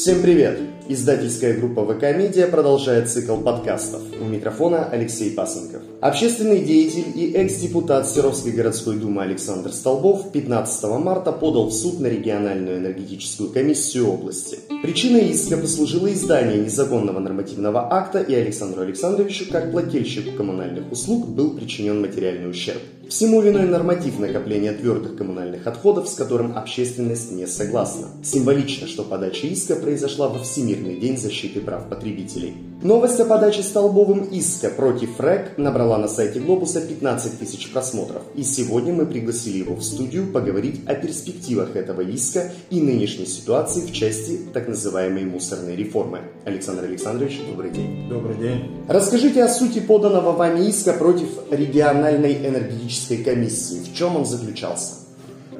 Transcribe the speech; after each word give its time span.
Всем 0.00 0.22
привет! 0.22 0.58
Издательская 0.88 1.54
группа 1.58 1.84
ВК 1.84 2.16
Медиа 2.16 2.46
продолжает 2.46 3.10
цикл 3.10 3.36
подкастов. 3.36 4.00
У 4.18 4.24
микрофона 4.24 4.88
Алексей 4.88 5.30
Пасынков. 5.30 5.82
Общественный 6.00 6.64
деятель 6.64 7.12
и 7.14 7.32
экс-депутат 7.32 8.08
Серовской 8.08 8.52
городской 8.52 8.96
думы 8.96 9.20
Александр 9.20 9.70
Столбов 9.72 10.32
15 10.32 10.84
марта 11.04 11.32
подал 11.32 11.66
в 11.66 11.72
суд 11.74 12.00
на 12.00 12.06
региональную 12.06 12.78
энергетическую 12.78 13.50
комиссию 13.50 14.08
области. 14.08 14.60
Причиной 14.82 15.28
иска 15.32 15.58
послужило 15.58 16.10
издание 16.10 16.56
незаконного 16.56 17.18
нормативного 17.18 17.92
акта 17.92 18.20
и 18.20 18.34
Александру 18.34 18.80
Александровичу 18.80 19.52
как 19.52 19.70
плательщику 19.70 20.34
коммунальных 20.34 20.90
услуг 20.90 21.28
был 21.28 21.50
причинен 21.50 22.00
материальный 22.00 22.48
ущерб. 22.48 22.80
Всему 23.10 23.40
виной 23.40 23.66
норматив 23.66 24.20
накопления 24.20 24.72
твердых 24.72 25.16
коммунальных 25.16 25.66
отходов, 25.66 26.08
с 26.08 26.14
которым 26.14 26.56
общественность 26.56 27.32
не 27.32 27.48
согласна. 27.48 28.06
Символично, 28.22 28.86
что 28.86 29.02
подача 29.02 29.48
иска 29.48 29.74
произошла 29.74 30.28
во 30.28 30.38
Всемирный 30.38 30.96
день 30.96 31.18
защиты 31.18 31.60
прав 31.60 31.88
потребителей. 31.88 32.54
Новость 32.82 33.20
о 33.20 33.26
подаче 33.26 33.62
Столбовым 33.62 34.24
иска 34.24 34.70
против 34.70 35.20
РЭК 35.20 35.58
набрала 35.58 35.98
на 35.98 36.08
сайте 36.08 36.40
Глобуса 36.40 36.80
15 36.80 37.38
тысяч 37.38 37.70
просмотров. 37.70 38.22
И 38.34 38.42
сегодня 38.42 38.94
мы 38.94 39.04
пригласили 39.04 39.58
его 39.58 39.74
в 39.74 39.82
студию 39.82 40.32
поговорить 40.32 40.80
о 40.86 40.94
перспективах 40.94 41.76
этого 41.76 42.00
иска 42.00 42.50
и 42.70 42.80
нынешней 42.80 43.26
ситуации 43.26 43.82
в 43.82 43.92
части 43.92 44.38
так 44.54 44.66
называемой 44.66 45.26
мусорной 45.26 45.76
реформы. 45.76 46.20
Александр 46.46 46.84
Александрович, 46.84 47.38
добрый 47.46 47.70
день. 47.70 48.08
Добрый 48.08 48.36
день. 48.36 48.82
Расскажите 48.88 49.44
о 49.44 49.48
сути 49.48 49.80
поданного 49.80 50.32
вами 50.32 50.66
иска 50.66 50.94
против 50.94 51.28
региональной 51.50 52.46
энергетической 52.46 53.18
комиссии. 53.18 53.80
В 53.80 53.94
чем 53.94 54.16
он 54.16 54.24
заключался? 54.24 54.94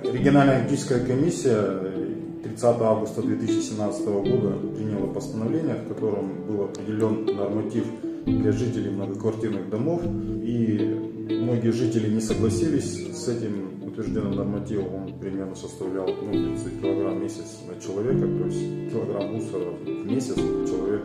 Региональная 0.02 0.60
энергетическая 0.60 1.04
комиссия 1.04 2.09
30 2.50 2.80
августа 2.82 3.22
2017 3.22 4.06
года 4.06 4.58
приняла 4.74 5.06
постановление, 5.12 5.76
в 5.76 5.88
котором 5.88 6.46
был 6.46 6.64
определен 6.64 7.24
норматив 7.24 7.84
для 8.26 8.52
жителей 8.52 8.90
многоквартирных 8.90 9.70
домов. 9.70 10.02
И 10.04 11.28
многие 11.28 11.70
жители 11.70 12.12
не 12.12 12.20
согласились 12.20 13.16
с 13.16 13.28
этим 13.28 13.84
утвержденным 13.86 14.32
нормативом. 14.32 14.94
Он 14.94 15.18
примерно 15.20 15.54
составлял 15.54 16.06
ну, 16.06 16.32
30 16.32 16.80
килограмм 16.80 17.18
в 17.18 17.22
месяц 17.22 17.60
на 17.68 17.80
человека, 17.80 18.26
то 18.26 18.46
есть 18.46 18.92
килограмм 18.92 19.34
мусора 19.34 19.70
в 19.84 20.06
месяц 20.06 20.36
человек 20.36 21.02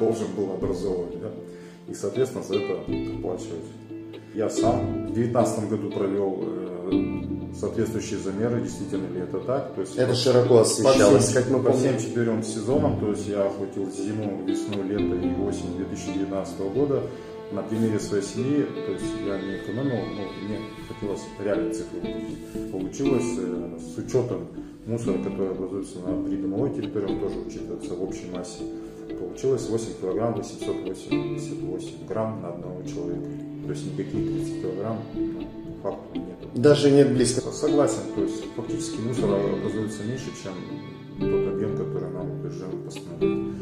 должен 0.00 0.26
был 0.36 0.52
образовывать. 0.52 1.20
Да? 1.20 1.30
И, 1.88 1.94
соответственно, 1.94 2.42
за 2.44 2.56
это 2.56 2.80
оплачивать 3.18 3.64
я 4.34 4.48
сам 4.50 5.06
в 5.06 5.14
2019 5.14 5.70
году 5.70 5.90
провел 5.90 6.38
э, 6.42 7.37
соответствующие 7.54 8.18
замеры, 8.18 8.60
действительно 8.60 9.12
ли 9.12 9.20
это 9.20 9.38
так. 9.40 9.74
То 9.74 9.80
есть 9.82 9.96
это 9.96 10.10
по, 10.10 10.14
широко 10.14 10.58
освещалось, 10.58 11.26
по 11.26 11.30
всем, 11.30 11.42
как 11.42 11.50
мы 11.50 11.62
По 11.62 11.72
всем 11.72 11.98
четырем 11.98 12.42
сезонам, 12.42 13.00
то 13.00 13.10
есть 13.10 13.28
я 13.28 13.46
охватил 13.46 13.90
зиму, 13.90 14.42
весну, 14.44 14.82
лето 14.82 15.14
и 15.14 15.40
осень 15.42 15.76
2019 15.76 16.60
года 16.72 17.02
на 17.52 17.62
примере 17.62 17.98
своей 17.98 18.22
семьи, 18.22 18.64
то 18.64 18.92
есть 18.92 19.04
я 19.26 19.40
не 19.40 19.56
экономил, 19.56 20.04
но 20.14 20.46
мне 20.46 20.60
хотелось 20.86 21.22
реальные 21.42 21.72
цифры 21.72 22.00
увидеть. 22.00 22.70
Получилось 22.70 23.38
э, 23.38 23.78
с 23.78 23.98
учетом 23.98 24.48
мусора, 24.86 25.18
который 25.18 25.50
образуется 25.50 25.98
на 26.00 26.22
придомовой 26.24 26.70
территории, 26.74 27.12
он 27.12 27.20
тоже 27.20 27.38
учитывается 27.38 27.94
в 27.94 28.02
общей 28.02 28.30
массе. 28.34 28.64
Получилось 29.18 29.68
8 29.68 29.86
килограмм 30.00 30.34
888 30.34 32.06
грамм 32.06 32.42
на 32.42 32.48
одного 32.50 32.82
человека. 32.82 33.26
То 33.64 33.72
есть 33.72 33.86
никаких 33.86 34.12
30 34.12 34.62
килограмм 34.62 34.98
по 35.82 35.90
факту 35.90 36.18
нет. 36.18 36.27
Даже 36.58 36.90
нет 36.90 37.12
близко. 37.12 37.40
Согласен, 37.52 38.00
то 38.16 38.22
есть 38.22 38.42
фактически 38.56 38.98
мусора 39.00 39.36
образуется 39.36 40.02
меньше, 40.02 40.26
чем 40.42 40.52
тот 41.20 41.54
объем, 41.54 41.76
который 41.76 42.10
нам 42.10 42.38
утвержден 42.38 42.82
постановление. 42.84 43.54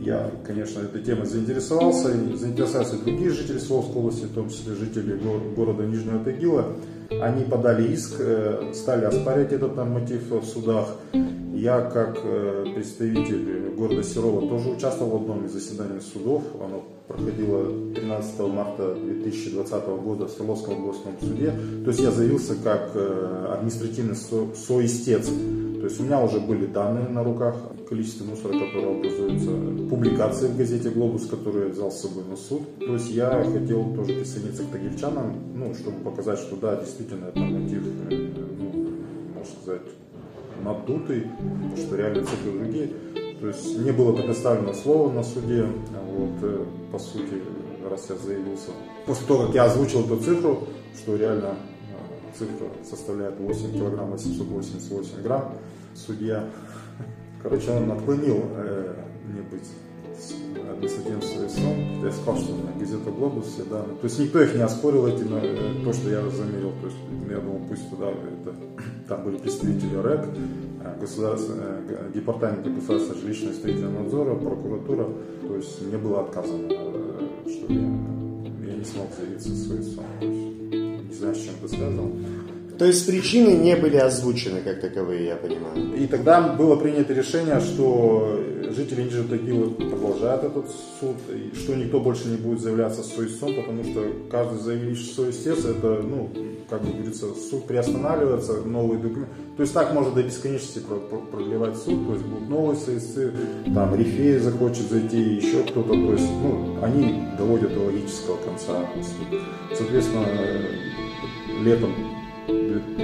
Я, 0.00 0.30
конечно, 0.46 0.80
этой 0.80 1.02
темой 1.02 1.26
заинтересовался, 1.26 2.10
и 2.12 2.34
заинтересовались 2.34 2.92
другие 2.92 3.30
жители 3.30 3.58
Свердловской 3.58 3.96
области, 3.96 4.24
в 4.24 4.32
том 4.32 4.48
числе 4.48 4.74
жители 4.74 5.20
города 5.54 5.84
Нижнего 5.84 6.24
Тагила. 6.24 6.68
Они 7.10 7.44
подали 7.44 7.92
иск, 7.92 8.14
э, 8.18 8.72
стали 8.72 9.04
оспаривать 9.04 9.52
этот 9.52 9.76
норматив 9.76 10.30
в 10.30 10.44
судах. 10.46 10.96
Я, 11.60 11.82
как 11.82 12.18
э, 12.24 12.64
представитель 12.74 13.74
города 13.76 14.02
Серова, 14.02 14.48
тоже 14.48 14.70
участвовал 14.70 15.18
в 15.18 15.22
одном 15.22 15.44
из 15.44 15.52
заседаний 15.52 16.00
судов. 16.00 16.42
Оно 16.58 16.82
проходило 17.06 17.94
13 17.94 18.40
марта 18.48 18.94
2020 18.94 19.86
года 20.02 20.26
в 20.26 20.30
Свердловском 20.30 20.78
областном 20.78 21.16
суде. 21.20 21.52
То 21.84 21.90
есть 21.90 22.00
я 22.00 22.12
заявился 22.12 22.54
как 22.54 22.92
э, 22.94 23.46
административный 23.52 24.16
со 24.16 24.46
соистец. 24.54 25.26
То 25.26 25.84
есть 25.84 26.00
у 26.00 26.04
меня 26.04 26.22
уже 26.22 26.40
были 26.40 26.64
данные 26.64 27.08
на 27.08 27.22
руках, 27.22 27.56
количество 27.86 28.24
мусора, 28.24 28.54
которое 28.54 28.96
образуется, 28.96 29.50
публикации 29.90 30.46
в 30.46 30.56
газете 30.56 30.88
«Глобус», 30.88 31.26
которую 31.26 31.66
я 31.66 31.72
взял 31.74 31.92
с 31.92 32.00
собой 32.00 32.24
на 32.24 32.36
суд. 32.36 32.62
То 32.78 32.94
есть 32.94 33.10
я 33.10 33.28
хотел 33.44 33.84
тоже 33.94 34.14
присоединиться 34.14 34.62
к 34.62 34.70
тагильчанам, 34.70 35.36
ну, 35.54 35.74
чтобы 35.74 35.98
показать, 36.10 36.38
что 36.38 36.56
да, 36.56 36.76
действительно, 36.76 37.26
это 37.26 37.38
мотив, 37.38 37.82
э, 38.08 38.14
ну, 38.58 38.86
можно 39.34 39.54
сказать, 39.62 39.82
надутый, 40.60 41.26
что 41.76 41.96
реально 41.96 42.24
цифры 42.24 42.52
другие. 42.52 42.90
То 43.40 43.46
есть 43.46 43.78
не 43.78 43.90
было 43.90 44.14
предоставлено 44.14 44.74
слово 44.74 45.10
на 45.12 45.22
суде, 45.22 45.64
вот, 46.06 46.42
э, 46.42 46.64
по 46.92 46.98
сути, 46.98 47.42
раз 47.88 48.06
я 48.10 48.16
заявился. 48.16 48.70
После 49.06 49.26
того, 49.26 49.46
как 49.46 49.54
я 49.54 49.64
озвучил 49.64 50.04
эту 50.04 50.18
цифру, 50.18 50.68
что 50.94 51.16
реально 51.16 51.54
э, 51.54 52.38
цифра 52.38 52.66
составляет 52.84 53.40
8 53.40 53.72
килограмм 53.72 54.10
888 54.10 55.22
грамм, 55.22 55.54
судья, 55.94 56.44
короче, 57.42 57.70
он 57.70 57.90
отклонил 57.90 58.42
э, 58.56 58.94
мне 59.26 59.42
быть 59.42 59.68
административным 60.70 61.22
союзом. 61.22 62.04
Я 62.04 62.12
сказал, 62.12 62.36
что 62.36 62.54
на 62.54 62.78
газета 62.78 63.10
«Глобус» 63.10 63.46
все 63.46 63.64
данные. 63.64 63.96
То 63.96 64.04
есть 64.04 64.18
никто 64.18 64.42
их 64.42 64.54
не 64.54 64.62
оспорил, 64.62 65.06
эти, 65.06 65.22
э, 65.22 65.84
то, 65.84 65.92
что 65.92 66.10
я 66.10 66.22
замерил. 66.30 66.72
То 66.80 66.86
есть 66.86 66.98
я 67.30 67.38
думал, 67.38 67.60
пусть 67.68 67.90
туда, 67.90 68.08
это, 68.08 68.54
там 69.08 69.24
были 69.24 69.38
представители 69.38 69.96
РЭК, 69.96 70.28
э, 70.84 71.06
э, 71.88 72.10
департамента 72.14 72.70
государственного 72.70 73.20
жилищного 73.20 73.54
строительного 73.54 74.02
надзора, 74.02 74.34
прокуратура. 74.36 75.08
То 75.46 75.56
есть 75.56 75.82
мне 75.82 75.98
было 75.98 76.20
отказано, 76.20 76.68
что 76.68 77.72
я, 77.72 77.80
я 77.80 78.76
не 78.76 78.84
смог 78.84 79.08
заявиться 79.16 79.54
союзом. 79.54 80.04
Не 80.20 81.14
знаю, 81.14 81.34
с 81.34 81.38
чем 81.38 81.54
это 81.62 81.68
связано. 81.68 82.10
То 82.80 82.86
есть 82.86 83.06
причины 83.06 83.50
не 83.58 83.76
были 83.76 83.98
озвучены 83.98 84.62
как 84.62 84.80
таковые, 84.80 85.26
я 85.26 85.36
понимаю. 85.36 85.94
И 86.02 86.06
тогда 86.06 86.40
было 86.40 86.76
принято 86.76 87.12
решение, 87.12 87.60
что 87.60 88.40
жители 88.74 89.02
Нижнего 89.02 89.28
Тагила 89.28 89.68
продолжают 89.68 90.44
этот 90.44 90.70
суд, 90.98 91.16
и 91.28 91.54
что 91.54 91.74
никто 91.74 92.00
больше 92.00 92.28
не 92.28 92.38
будет 92.38 92.60
заявляться 92.60 93.02
с 93.02 93.14
соистом, 93.14 93.54
потому 93.54 93.84
что 93.84 94.06
каждый 94.30 94.60
заявивший 94.60 95.12
соистец, 95.12 95.66
это, 95.66 96.00
ну, 96.02 96.30
как 96.70 96.80
бы 96.82 96.92
говорится, 96.92 97.26
суд 97.34 97.66
приостанавливается, 97.66 98.62
новые 98.62 98.98
документы. 98.98 99.34
То 99.58 99.62
есть 99.62 99.74
так 99.74 99.92
можно 99.92 100.14
до 100.14 100.22
бесконечности 100.22 100.80
продлевать 101.30 101.76
суд, 101.76 102.06
то 102.06 102.14
есть 102.14 102.24
будут 102.24 102.48
новые 102.48 102.78
соисты, 102.78 103.32
там 103.74 103.94
Рифей 103.94 104.38
захочет 104.38 104.88
зайти, 104.88 105.18
еще 105.18 105.64
кто-то, 105.64 105.90
то 105.90 106.12
есть, 106.14 106.30
ну, 106.42 106.78
они 106.82 107.24
доводят 107.36 107.74
до 107.74 107.80
логического 107.80 108.38
конца. 108.38 108.88
Соответственно, 109.76 110.24
летом 111.62 111.92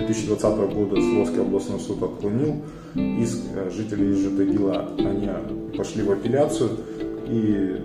2020 0.06 0.74
года 0.74 1.00
Свердловский 1.00 1.40
областной 1.40 1.80
суд 1.80 2.02
отклонил 2.02 2.56
иск 2.94 3.38
жителей 3.70 4.14
Житагила. 4.14 4.88
Они 4.98 5.28
пошли 5.76 6.02
в 6.02 6.12
апелляцию. 6.12 6.70
И 7.28 7.80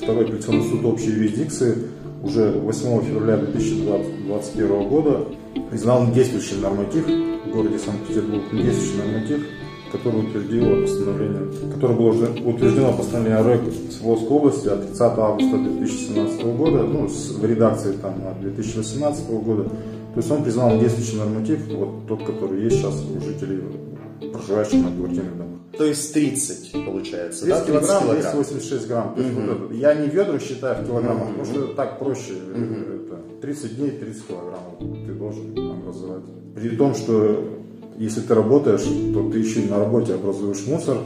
второй 0.00 0.24
апелляционный 0.24 0.62
суд 0.64 0.84
общей 0.84 1.10
юрисдикции 1.10 1.74
уже 2.22 2.52
8 2.52 3.02
февраля 3.04 3.38
2021 3.38 4.88
года 4.88 5.26
признал 5.70 6.06
недействующий 6.06 6.58
норматив 6.60 7.06
в 7.06 7.50
городе 7.50 7.78
Санкт-Петербург, 7.78 8.42
недействующий 8.52 8.98
норматив, 8.98 9.46
который 9.92 10.20
утвердило 10.20 10.82
постановление, 10.82 11.72
которое 11.72 11.94
было 11.94 12.08
уже 12.08 12.26
утверждено 12.44 12.92
постановление 12.92 13.42
РЭК 13.42 13.60
Свердловской 13.90 14.36
области 14.36 14.68
от 14.68 14.86
30 14.86 15.00
августа 15.00 15.58
2017 15.58 16.44
года, 16.56 16.82
ну, 16.82 17.06
в 17.06 17.44
редакции 17.44 17.92
там 17.92 18.14
2018 18.40 19.30
года, 19.30 19.70
то 20.16 20.20
есть 20.20 20.30
он 20.30 20.44
признал 20.44 20.80
действующий 20.80 21.18
норматив, 21.18 21.60
вот 21.74 22.06
тот, 22.08 22.24
который 22.24 22.62
есть 22.62 22.76
сейчас 22.76 23.04
у 23.04 23.20
жителей, 23.20 23.62
проживающих 24.32 24.82
на 24.82 24.90
квартирных 24.96 25.36
домах. 25.36 25.60
То 25.76 25.84
есть 25.84 26.14
30 26.14 26.86
получается, 26.86 27.44
30 27.44 27.48
да? 27.48 27.60
30 27.60 27.66
килограмм, 27.66 28.02
килограмм. 28.02 28.32
286 28.32 28.88
грамм. 28.88 29.14
То 29.14 29.20
есть 29.20 29.36
угу. 29.36 29.40
вот 29.42 29.50
это, 29.50 29.74
я 29.74 29.94
не 29.94 30.08
ведра 30.08 30.38
считаю 30.38 30.82
в 30.82 30.86
килограммах, 30.86 31.24
угу. 31.24 31.32
потому 31.32 31.44
что 31.44 31.74
так 31.74 31.98
проще. 31.98 32.32
Угу. 32.32 32.74
Это 32.94 33.40
30 33.42 33.76
дней, 33.76 33.90
30 33.90 34.26
килограммов 34.26 34.78
ты 35.06 35.12
должен 35.12 35.70
образовать. 35.70 36.22
При 36.54 36.76
том, 36.76 36.94
что 36.94 37.44
если 37.98 38.22
ты 38.22 38.34
работаешь, 38.34 38.84
то 39.12 39.30
ты 39.30 39.38
еще 39.38 39.60
и 39.60 39.68
на 39.68 39.80
работе 39.80 40.14
образуешь 40.14 40.66
мусор, 40.66 40.96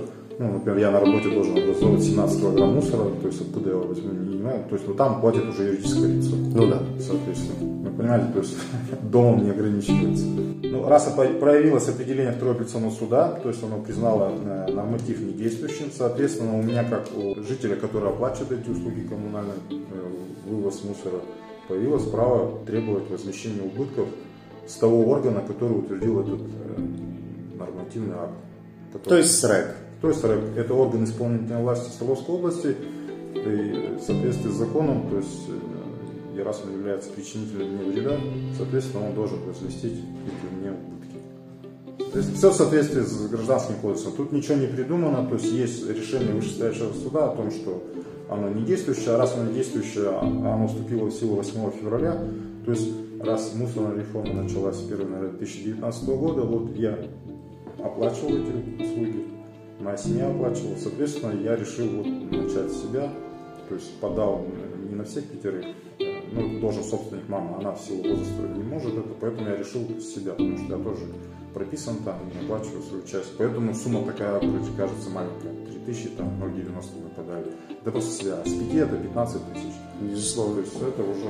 ну, 0.40 0.52
например, 0.54 0.78
я 0.78 0.90
на 0.90 1.00
работе 1.00 1.28
должен 1.28 1.52
образовывать 1.52 2.02
17 2.02 2.40
килограмм 2.40 2.74
мусора, 2.74 3.10
то 3.20 3.26
есть 3.26 3.42
откуда 3.42 3.68
я 3.68 3.76
его 3.76 3.86
возьму, 3.86 4.10
не 4.10 4.26
понимаю, 4.26 4.64
то 4.70 4.74
есть, 4.74 4.88
ну, 4.88 4.94
там 4.94 5.20
платит 5.20 5.44
уже 5.44 5.64
юридическое 5.64 6.08
лицо. 6.08 6.34
Ну 6.34 6.66
да. 6.66 6.82
Соответственно, 6.98 7.82
вы 7.82 7.90
понимаете, 7.90 8.32
то 8.32 8.38
есть 8.38 8.56
домом 9.02 9.44
не 9.44 9.50
ограничивается. 9.50 10.24
Ну, 10.24 10.88
раз 10.88 11.12
проявилось 11.14 11.86
определение 11.90 12.32
второго 12.32 12.56
апелляционного 12.56 12.90
суда, 12.90 13.38
то 13.42 13.50
есть 13.50 13.62
оно 13.62 13.82
признало 13.82 14.32
э, 14.32 14.72
норматив 14.72 15.20
недействующим, 15.20 15.90
соответственно, 15.94 16.58
у 16.58 16.62
меня, 16.62 16.84
как 16.84 17.06
у 17.14 17.34
жителя, 17.42 17.76
который 17.76 18.08
оплачивает 18.08 18.62
эти 18.62 18.70
услуги 18.70 19.06
коммунальные, 19.06 19.56
э, 19.68 20.48
вывоз 20.48 20.82
мусора, 20.84 21.20
появилось 21.68 22.04
право 22.04 22.64
требовать 22.64 23.10
возмещения 23.10 23.62
убытков 23.62 24.08
с 24.66 24.74
того 24.76 25.06
органа, 25.10 25.42
который 25.42 25.80
утвердил 25.80 26.20
этот 26.20 26.40
э, 26.40 26.80
нормативный 27.58 28.14
акт. 28.14 28.32
Который... 28.94 29.08
То 29.10 29.16
есть 29.18 29.38
СРЭК. 29.38 29.76
То 30.00 30.08
есть 30.08 30.22
это 30.56 30.74
орган 30.74 31.04
исполнительной 31.04 31.62
власти 31.62 31.90
Свердловской 31.96 32.34
области, 32.34 32.76
и 33.34 33.96
в 33.98 34.02
соответствии 34.02 34.50
с 34.50 34.54
законом, 34.54 35.08
то 35.08 35.16
есть 35.16 35.48
и 36.36 36.42
раз 36.42 36.62
он 36.64 36.72
является 36.78 37.10
причинителем 37.10 37.76
мне 37.76 37.92
вреда, 37.92 38.16
соответственно, 38.56 39.08
он 39.08 39.14
должен 39.14 39.38
возместить 39.44 40.00
мне 40.58 40.70
убытки. 40.70 42.12
То 42.12 42.18
есть 42.18 42.36
все 42.36 42.50
в 42.50 42.54
соответствии 42.54 43.02
с 43.02 43.28
гражданским 43.28 43.74
кодексом. 43.76 44.12
Тут 44.16 44.32
ничего 44.32 44.56
не 44.56 44.66
придумано, 44.66 45.26
то 45.26 45.34
есть 45.34 45.52
есть 45.52 45.88
решение 45.88 46.34
вышестоящего 46.34 46.92
суда 46.92 47.30
о 47.30 47.36
том, 47.36 47.50
что 47.50 47.82
оно 48.28 48.48
не 48.48 48.64
действующее, 48.64 49.14
а 49.14 49.18
раз 49.18 49.34
оно 49.36 49.50
не 49.50 49.54
действующее, 49.56 50.08
а 50.08 50.20
оно 50.20 50.68
вступило 50.68 51.06
в 51.06 51.12
силу 51.12 51.36
8 51.36 51.70
февраля, 51.80 52.22
то 52.64 52.70
есть 52.70 52.88
раз 53.20 53.52
мусорная 53.54 53.98
реформа 53.98 54.42
началась 54.42 54.76
с 54.76 54.84
1 54.84 55.00
января 55.00 55.28
2019 55.28 56.08
года, 56.08 56.42
вот 56.42 56.76
я 56.76 56.98
оплачивал 57.78 58.30
эти 58.30 58.82
услуги, 58.82 59.26
моя 59.80 59.96
семья 59.96 60.28
оплачивала, 60.30 60.76
соответственно, 60.76 61.40
я 61.40 61.56
решил 61.56 61.88
вот 61.88 62.06
начать 62.06 62.70
с 62.70 62.82
себя, 62.82 63.10
то 63.68 63.74
есть 63.74 63.98
подал 64.00 64.46
не 64.88 64.94
на 64.94 65.04
всех 65.04 65.24
пятерых, 65.26 65.66
ну, 66.32 66.60
должен 66.60 66.84
собственник 66.84 67.28
мама, 67.28 67.58
она 67.58 67.72
в 67.72 67.80
силу 67.80 68.02
возраста 68.02 68.42
не 68.56 68.62
может 68.62 68.92
это, 68.96 69.10
поэтому 69.20 69.48
я 69.48 69.56
решил 69.56 69.82
с 69.98 70.14
себя, 70.14 70.32
потому 70.32 70.58
что 70.58 70.76
я 70.76 70.82
тоже 70.82 71.06
прописан 71.54 71.96
там 72.04 72.16
и 72.30 72.44
оплачиваю 72.44 72.82
свою 72.82 73.02
часть. 73.04 73.36
Поэтому 73.36 73.74
сумма 73.74 74.04
такая, 74.04 74.38
вроде 74.38 74.70
кажется, 74.76 75.10
маленькая. 75.10 75.52
3000, 75.84 76.10
там 76.10 76.28
0,90 76.40 76.72
мы 77.02 77.10
подали. 77.10 77.52
Это 77.80 77.90
просто 77.90 78.22
себя. 78.22 78.36
С 78.44 78.52
5 78.52 78.74
это 78.74 78.96
15 78.96 79.52
тысяч. 79.52 79.74
Безусловно. 80.00 80.54
То 80.54 80.60
есть 80.60 80.76
это 80.76 81.02
уже... 81.02 81.26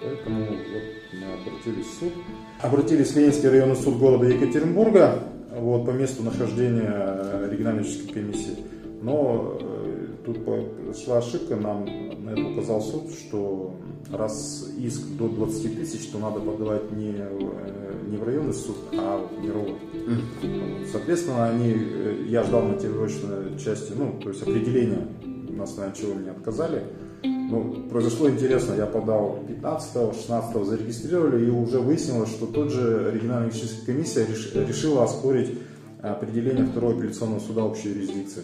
Поэтому 0.00 0.44
вот 0.46 0.58
мы 1.12 1.32
обратились 1.34 1.86
в 1.86 1.98
суд. 1.98 2.12
Обратились 2.60 3.12
в 3.12 3.16
Ленинский 3.16 3.48
районный 3.48 3.76
суд 3.76 3.98
города 3.98 4.26
Екатеринбурга 4.26 5.22
вот, 5.58 5.86
по 5.86 5.90
месту 5.90 6.22
нахождения 6.22 7.48
региональной 7.50 7.84
комиссии. 8.12 8.56
Но 9.02 9.58
э, 9.60 10.06
тут 10.26 10.38
шла 10.96 11.18
ошибка, 11.18 11.56
нам 11.56 11.84
на 11.84 12.30
это 12.30 12.42
указал 12.42 12.80
суд, 12.82 13.10
что 13.12 13.74
раз 14.12 14.68
иск 14.78 15.16
до 15.16 15.28
20 15.28 15.76
тысяч, 15.76 16.08
то 16.10 16.18
надо 16.18 16.40
подавать 16.40 16.90
не, 16.92 17.14
э, 17.16 17.92
не 18.08 18.16
в 18.16 18.24
районный 18.24 18.54
суд, 18.54 18.76
а 18.92 19.26
в 19.26 19.44
мировой. 19.44 19.76
Соответственно, 20.90 21.48
они, 21.48 21.74
э, 21.74 22.24
я 22.26 22.42
ждал 22.42 22.62
мотивировочной 22.62 23.58
части, 23.58 23.92
ну, 23.96 24.18
то 24.22 24.30
есть 24.30 24.42
определения, 24.42 25.06
на 25.24 25.64
основании 25.64 25.94
чего 25.94 26.14
мне 26.14 26.30
отказали. 26.30 26.82
Ну, 27.50 27.88
произошло 27.88 28.28
интересно, 28.28 28.74
я 28.74 28.84
подал 28.84 29.38
15 29.48 30.14
16 30.14 30.66
зарегистрировали, 30.66 31.46
и 31.46 31.50
уже 31.50 31.78
выяснилось, 31.78 32.28
что 32.28 32.46
тот 32.46 32.70
же 32.70 33.10
региональная 33.14 33.48
юридическая 33.48 33.86
комиссия 33.86 34.26
решила 34.26 35.04
оспорить 35.04 35.56
определение 36.02 36.66
второго 36.66 36.98
апелляционного 36.98 37.40
суда 37.40 37.64
общей 37.64 37.88
юрисдикции. 37.88 38.42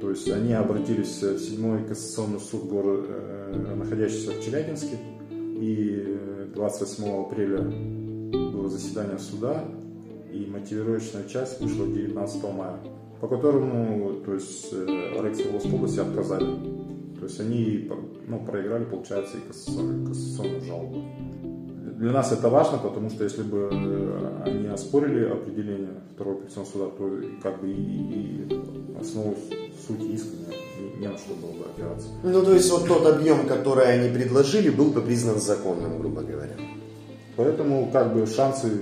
То 0.00 0.08
есть 0.08 0.30
они 0.30 0.54
обратились 0.54 1.22
в 1.22 1.38
седьмой 1.38 1.84
кассационный 1.84 2.40
суд, 2.40 2.64
город, 2.64 3.04
э, 3.08 3.74
находящийся 3.76 4.30
в 4.30 4.42
Челябинске, 4.42 4.96
и 5.30 6.50
28 6.54 7.20
апреля 7.20 7.60
было 8.52 8.70
заседание 8.70 9.18
суда, 9.18 9.64
и 10.32 10.46
мотивировочная 10.46 11.24
часть 11.24 11.60
вышла 11.60 11.86
19 11.86 12.42
мая, 12.54 12.78
по 13.20 13.28
которому 13.28 14.14
то 14.24 14.32
есть, 14.32 14.68
э, 14.72 15.22
Рекс 15.22 15.40
области 15.74 16.00
отказали. 16.00 16.79
То 17.20 17.26
есть 17.26 17.38
они 17.38 17.90
ну, 18.26 18.40
проиграли, 18.40 18.84
получается, 18.84 19.36
и 19.36 19.46
кассационную, 19.46 20.62
жалобу. 20.62 21.04
Для 21.98 22.12
нас 22.12 22.32
это 22.32 22.48
важно, 22.48 22.78
потому 22.78 23.10
что 23.10 23.24
если 23.24 23.42
бы 23.42 23.68
э, 23.70 24.42
они 24.46 24.68
оспорили 24.68 25.26
определение 25.26 26.00
второго 26.14 26.38
апелляционного 26.38 26.72
суда, 26.72 26.84
то 26.96 27.20
как 27.42 27.60
бы 27.60 27.68
и, 27.68 27.72
и 27.72 28.98
основу 28.98 29.36
сути 29.86 30.14
иска 30.14 30.30
не, 30.78 31.00
не 31.00 31.08
на 31.08 31.18
что 31.18 31.34
было 31.34 31.52
бы 31.52 31.64
опираться. 31.74 32.08
Ну, 32.22 32.42
то 32.42 32.54
есть 32.54 32.70
вот 32.70 32.88
тот 32.88 33.06
объем, 33.06 33.46
который 33.46 33.92
они 33.92 34.14
предложили, 34.14 34.70
был 34.70 34.86
бы 34.86 35.02
признан 35.02 35.40
законным, 35.40 35.98
грубо 35.98 36.22
говоря. 36.22 36.56
Поэтому 37.36 37.90
как 37.92 38.14
бы 38.14 38.26
шансы 38.26 38.80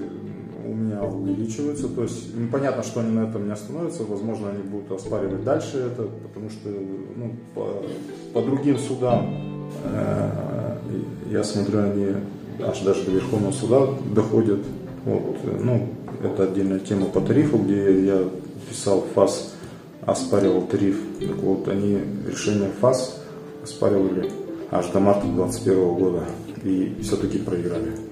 у 0.68 0.74
меня 0.74 1.02
увеличиваются. 1.02 1.88
То 1.88 2.02
есть 2.02 2.34
ну, 2.34 2.48
понятно, 2.48 2.82
что 2.82 3.00
они 3.00 3.12
на 3.12 3.24
этом 3.28 3.46
не 3.46 3.52
остановятся. 3.52 4.04
Возможно, 4.04 4.50
они 4.50 4.62
будут 4.62 4.92
оспаривать 4.92 5.44
дальше 5.44 5.78
это, 5.78 6.02
потому 6.02 6.50
что 6.50 6.68
ну, 6.68 7.32
по, 7.54 7.82
по 8.34 8.42
другим 8.42 8.78
судам 8.78 9.68
э, 9.84 10.76
я 11.30 11.42
смотрю, 11.42 11.80
они 11.80 12.06
аж 12.62 12.80
даже 12.80 13.04
до 13.04 13.12
Верховного 13.12 13.52
суда 13.52 13.86
доходят. 14.14 14.60
Вот, 15.04 15.36
ну, 15.60 15.88
это 16.22 16.44
отдельная 16.44 16.80
тема 16.80 17.06
по 17.06 17.20
тарифу, 17.20 17.58
где 17.58 18.04
я 18.04 18.24
писал 18.68 19.04
ФАС, 19.14 19.54
оспаривал 20.04 20.62
тариф. 20.62 21.00
Так 21.20 21.36
вот, 21.36 21.68
они 21.68 21.98
решение 22.28 22.70
ФАС 22.80 23.22
оспаривали 23.62 24.30
аж 24.70 24.86
до 24.88 25.00
марта 25.00 25.26
2021 25.26 25.94
года 25.94 26.24
и 26.64 26.96
все-таки 27.02 27.38
проиграли. 27.38 28.07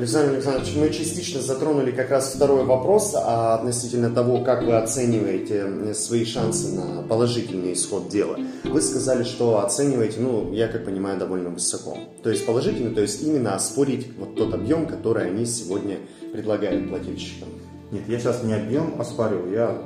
Александр 0.00 0.36
Александрович, 0.36 0.74
мы 0.76 0.88
частично 0.88 1.42
затронули 1.42 1.90
как 1.90 2.08
раз 2.08 2.32
второй 2.34 2.64
вопрос 2.64 3.12
а 3.14 3.56
относительно 3.56 4.08
того, 4.08 4.42
как 4.42 4.62
вы 4.62 4.74
оцениваете 4.78 5.92
свои 5.92 6.24
шансы 6.24 6.74
на 6.74 7.02
положительный 7.02 7.74
исход 7.74 8.08
дела. 8.08 8.38
Вы 8.64 8.80
сказали, 8.80 9.24
что 9.24 9.62
оцениваете, 9.62 10.20
ну, 10.20 10.54
я 10.54 10.68
как 10.68 10.86
понимаю, 10.86 11.18
довольно 11.18 11.50
высоко. 11.50 11.98
То 12.22 12.30
есть 12.30 12.46
положительно, 12.46 12.94
то 12.94 13.02
есть 13.02 13.22
именно 13.22 13.54
оспорить 13.54 14.06
вот 14.18 14.36
тот 14.36 14.54
объем, 14.54 14.86
который 14.86 15.26
они 15.26 15.44
сегодня 15.44 15.98
предлагают 16.32 16.88
плательщикам. 16.88 17.50
Нет, 17.90 18.04
я 18.08 18.18
сейчас 18.18 18.42
не 18.42 18.54
объем 18.54 18.98
оспариваю, 18.98 19.52
я 19.52 19.78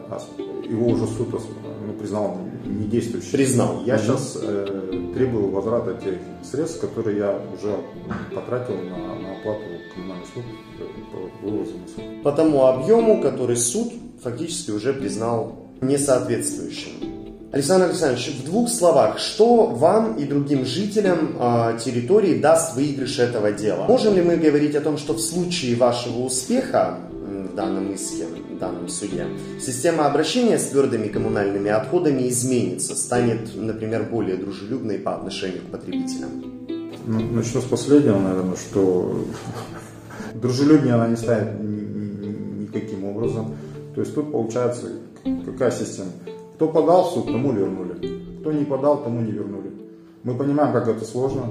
его 0.62 0.90
уже 0.90 1.08
суд 1.08 1.32
ну, 1.32 1.92
признал 1.94 2.38
недействующим. 2.64 3.32
Признал. 3.32 3.82
Я 3.84 3.94
угу. 3.94 4.02
сейчас 4.02 4.38
э, 4.40 5.10
требую 5.14 5.50
возврата 5.50 5.94
тех 5.94 6.14
средств, 6.42 6.80
которые 6.80 7.18
я 7.18 7.40
уже 7.54 7.76
потратил 8.34 8.76
на, 8.76 9.14
на 9.14 9.38
оплату 9.38 9.62
коммунальных 9.94 10.28
услуг 10.28 10.44
по 11.12 11.46
вывозу 11.46 11.72
По 12.22 12.32
тому 12.32 12.66
объему, 12.66 13.20
который 13.20 13.56
суд 13.56 13.92
фактически 14.22 14.70
уже 14.70 14.92
признал 14.92 15.56
несоответствующим. 15.80 16.92
Александр 17.52 17.86
Александрович, 17.86 18.30
в 18.30 18.44
двух 18.44 18.68
словах, 18.68 19.20
что 19.20 19.66
вам 19.66 20.16
и 20.16 20.24
другим 20.24 20.64
жителям 20.64 21.36
э, 21.38 21.78
территории 21.84 22.40
даст 22.40 22.74
выигрыш 22.74 23.20
этого 23.20 23.52
дела? 23.52 23.84
Можем 23.86 24.14
ли 24.14 24.22
мы 24.22 24.36
говорить 24.36 24.74
о 24.74 24.80
том, 24.80 24.98
что 24.98 25.12
в 25.12 25.20
случае 25.20 25.76
вашего 25.76 26.24
успеха 26.24 26.98
в 27.54 27.56
данном 27.56 27.92
иске, 27.92 28.26
данном 28.58 28.88
суде, 28.88 29.26
система 29.60 30.06
обращения 30.06 30.58
с 30.58 30.68
твердыми 30.68 31.08
коммунальными 31.08 31.70
отходами 31.70 32.28
изменится, 32.28 32.94
станет, 32.96 33.54
например, 33.54 34.04
более 34.10 34.36
дружелюбной 34.36 34.98
по 34.98 35.14
отношению 35.14 35.62
к 35.62 35.70
потребителям? 35.70 36.30
Ну, 37.06 37.20
начну 37.20 37.60
с 37.60 37.64
последнего, 37.64 38.18
наверное, 38.18 38.56
что 38.56 39.24
дружелюбнее 40.34 40.94
она 40.94 41.08
не 41.08 41.16
станет 41.16 41.60
никаким 41.60 43.04
образом. 43.04 43.54
То 43.94 44.00
есть 44.00 44.14
тут 44.14 44.32
получается 44.32 44.88
какая 45.44 45.70
система? 45.70 46.10
Кто 46.54 46.68
подал 46.68 47.10
в 47.10 47.14
суд, 47.14 47.26
тому 47.26 47.52
вернули. 47.52 48.40
Кто 48.40 48.52
не 48.52 48.64
подал, 48.64 49.02
тому 49.02 49.20
не 49.20 49.32
вернули. 49.32 49.72
Мы 50.22 50.34
понимаем, 50.34 50.72
как 50.72 50.88
это 50.88 51.04
сложно. 51.04 51.42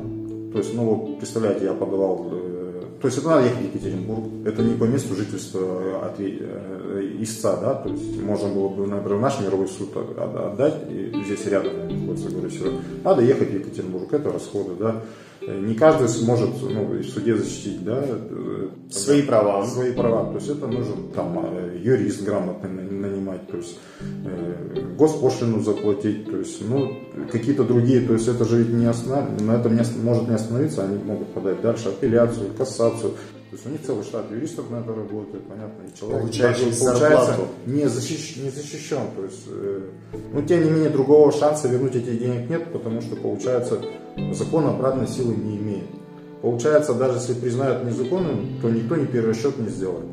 То 0.51 0.59
есть, 0.59 0.73
ну 0.75 0.85
вот, 0.85 1.17
представляете, 1.17 1.65
я 1.65 1.73
подавал 1.73 2.27
э, 2.31 2.62
то 3.03 3.07
есть 3.07 3.17
это 3.17 3.27
надо 3.27 3.43
ехать 3.43 3.59
в 3.59 3.75
Екатеринбург, 3.75 4.23
это 4.45 4.61
не 4.61 4.75
по 4.75 4.85
месту 4.85 5.13
жительства 5.13 6.05
от 6.05 6.21
э, 6.21 7.17
истца, 7.19 7.57
да, 7.57 7.73
то 7.73 7.89
есть 7.89 8.21
можно 8.21 8.47
было 8.47 8.69
бы, 8.69 8.87
например, 8.87 9.19
наш 9.19 9.41
мировой 9.41 9.67
суд 9.67 9.89
отдать, 9.97 10.75
и 10.89 11.11
здесь 11.25 11.45
рядом 11.47 11.73
находится 11.89 12.29
город 12.29 12.53
Север. 12.53 12.71
Надо 13.03 13.21
ехать 13.21 13.49
в 13.49 13.55
Екатеринбург, 13.55 14.13
это 14.13 14.31
расходы, 14.31 14.75
да. 14.79 15.01
Не 15.47 15.75
каждый 15.75 16.07
сможет 16.07 16.49
ну, 16.61 16.85
в 16.85 17.03
суде 17.03 17.35
защитить 17.35 17.83
да, 17.83 18.03
э, 18.05 18.69
свои 18.89 19.21
права. 19.21 19.65
Свои 19.65 19.91
права. 19.91 20.31
То 20.31 20.35
есть 20.35 20.49
это 20.49 20.67
нужен 20.67 21.09
там 21.13 21.37
э, 21.45 21.79
юрист 21.83 22.23
грамотный 22.23 22.69
нанимать, 22.69 23.47
то 23.47 23.57
есть 23.57 23.77
э, 23.99 24.95
госпошлину 24.97 25.59
заплатить, 25.61 26.25
то 26.25 26.37
есть 26.37 26.61
ну, 26.67 26.97
какие-то 27.31 27.63
другие, 27.63 28.01
то 28.01 28.13
есть 28.13 28.27
это 28.27 28.45
же 28.45 28.63
ведь 28.63 28.69
не 28.69 28.85
основ... 28.85 29.41
на 29.41 29.53
этом 29.53 29.75
не, 29.75 29.83
может 30.01 30.27
не 30.27 30.35
остановиться, 30.35 30.83
они 30.85 31.03
могут 31.03 31.33
подать 31.33 31.61
дальше 31.61 31.89
апелляцию, 31.89 32.51
кассацию. 32.57 33.11
То 33.53 33.57
есть 33.57 33.67
у 33.67 33.69
них 33.69 33.81
целый 33.85 34.03
штат 34.03 34.31
юристов 34.31 34.71
на 34.71 34.77
это 34.77 34.95
работает, 34.95 35.43
понятно, 35.47 35.83
и 35.83 35.95
человек 35.95 36.21
Получающий 36.21 36.75
получается 36.75 37.37
не, 37.67 37.87
защищ, 37.87 38.37
не 38.37 38.49
защищен. 38.49 39.11
То 39.15 39.25
есть, 39.25 39.43
э, 39.47 39.81
ну, 40.33 40.41
тем 40.41 40.63
не 40.63 40.71
менее, 40.71 40.89
другого 40.89 41.31
шанса 41.31 41.67
вернуть 41.67 41.95
эти 41.95 42.17
денег 42.17 42.49
нет, 42.49 42.73
потому 42.73 42.99
что, 43.01 43.15
получается, 43.15 43.79
закон 44.31 44.65
обратной 44.65 45.07
силы 45.07 45.35
не 45.35 45.57
имеет. 45.57 45.85
Получается, 46.41 46.95
даже 46.95 47.19
если 47.19 47.35
признают 47.35 47.83
незаконным, 47.83 48.59
то 48.59 48.71
никто 48.71 48.95
ни 48.95 49.05
первый 49.05 49.35
счет 49.35 49.55
не 49.59 49.69
сделает. 49.69 50.07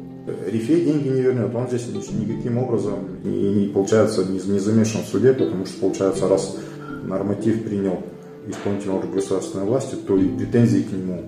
Рифей 0.46 0.84
деньги 0.84 1.08
не 1.08 1.22
вернет, 1.22 1.54
он 1.54 1.66
здесь 1.66 1.86
никаким 1.88 2.58
образом 2.58 3.22
не, 3.24 3.54
не 3.54 3.68
получается 3.68 4.22
не, 4.22 4.38
не 4.38 4.58
замешан 4.58 5.02
в 5.02 5.06
суде, 5.06 5.32
потому 5.32 5.64
что 5.64 5.80
получается, 5.80 6.28
раз 6.28 6.58
норматив 7.04 7.64
принял 7.64 8.02
исполнительный 8.46 8.96
орган 8.96 9.12
государственной 9.12 9.64
власти, 9.64 9.94
то 9.94 10.14
и 10.18 10.28
претензии 10.28 10.82
к 10.82 10.92
нему. 10.92 11.24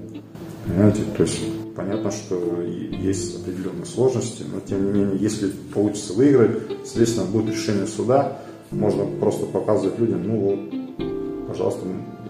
Понимаете, 0.67 1.01
то 1.17 1.23
есть 1.23 1.41
понятно, 1.75 2.11
что 2.11 2.63
есть 2.63 3.41
определенные 3.41 3.87
сложности, 3.87 4.45
но 4.53 4.61
тем 4.61 4.85
не 4.85 5.01
менее, 5.01 5.19
если 5.19 5.49
получится 5.75 6.13
выиграть, 6.13 6.59
соответственно, 6.85 7.27
будет 7.27 7.55
решение 7.55 7.87
суда, 7.87 8.39
можно 8.71 9.05
просто 9.21 9.47
показывать 9.47 9.99
людям, 9.99 10.27
ну 10.27 10.39
вот, 10.39 11.49
пожалуйста, 11.49 11.87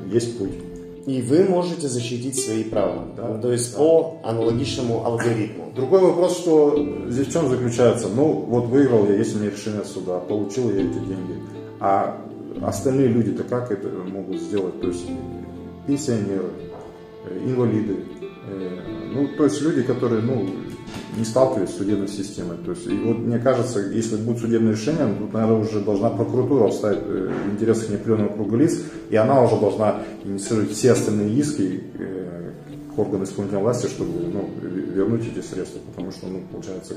есть 0.06 0.38
путь. 0.38 0.52
И 1.06 1.20
вы 1.20 1.44
можете 1.44 1.88
защитить 1.88 2.38
свои 2.38 2.62
права. 2.62 3.06
Да, 3.16 3.38
то 3.38 3.50
есть 3.50 3.72
да. 3.72 3.78
по 3.78 4.20
аналогичному 4.22 5.04
алгоритму. 5.04 5.72
Другой 5.74 6.00
вопрос, 6.00 6.38
что 6.38 6.78
здесь 7.08 7.26
в 7.26 7.32
чем 7.32 7.48
заключается? 7.48 8.08
Ну, 8.08 8.32
вот 8.32 8.66
выиграл 8.66 9.06
я, 9.06 9.16
есть 9.16 9.34
у 9.34 9.40
меня 9.40 9.50
решение 9.50 9.84
суда, 9.84 10.20
получил 10.20 10.70
я 10.70 10.82
эти 10.82 10.92
деньги. 10.92 11.42
А 11.80 12.20
остальные 12.62 13.08
люди-то 13.08 13.42
как 13.42 13.72
это 13.72 13.88
могут 13.88 14.40
сделать? 14.40 14.80
То 14.80 14.88
есть 14.88 15.04
пенсионеры, 15.88 16.50
инвалиды, 17.44 17.96
ну, 19.12 19.28
то 19.36 19.44
есть 19.44 19.60
люди, 19.62 19.82
которые, 19.82 20.22
ну, 20.22 20.48
не 21.16 21.24
сталкивались 21.24 21.70
с 21.70 21.76
судебной 21.76 22.08
системой. 22.08 22.56
То 22.64 22.70
есть, 22.72 22.86
и 22.86 22.94
вот 22.94 23.18
мне 23.18 23.38
кажется, 23.38 23.80
если 23.80 24.16
будет 24.16 24.38
судебное 24.38 24.72
решение, 24.72 25.06
ну, 25.06 25.26
тут, 25.26 25.32
наверное, 25.32 25.60
уже 25.60 25.80
должна 25.80 26.10
прокуратура 26.10 26.68
встать 26.68 26.98
э, 27.00 27.30
в 27.46 27.52
интересах 27.52 27.90
неопределенного 27.90 28.32
круга 28.32 28.56
лиц, 28.56 28.80
и 29.10 29.16
она 29.16 29.42
уже 29.42 29.58
должна 29.58 30.02
инициировать 30.24 30.70
все 30.72 30.92
остальные 30.92 31.34
иски 31.34 31.82
э, 31.98 32.52
к 32.94 32.98
органам 32.98 33.24
исполнительной 33.24 33.62
власти, 33.62 33.86
чтобы 33.86 34.10
ну, 34.32 34.48
вернуть 34.62 35.22
эти 35.26 35.44
средства, 35.44 35.80
потому 35.90 36.12
что, 36.12 36.26
ну, 36.26 36.42
получается, 36.50 36.94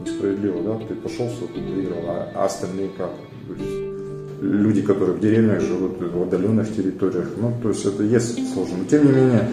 несправедливо, 0.00 0.62
да, 0.62 0.86
ты 0.86 0.94
пошел 0.94 1.28
суд, 1.28 1.50
выиграл, 1.54 2.04
а, 2.06 2.32
а 2.34 2.44
остальные 2.44 2.90
как? 2.96 3.10
Люди, 4.40 4.82
которые 4.82 5.16
в 5.16 5.20
деревнях 5.20 5.60
живут, 5.60 5.98
в 5.98 6.22
отдаленных 6.22 6.74
территориях, 6.74 7.28
ну, 7.40 7.52
то 7.62 7.70
есть 7.70 7.84
это 7.86 8.02
есть 8.02 8.52
сложно. 8.52 8.78
Но 8.78 8.84
тем 8.84 9.06
не 9.06 9.12
менее, 9.12 9.48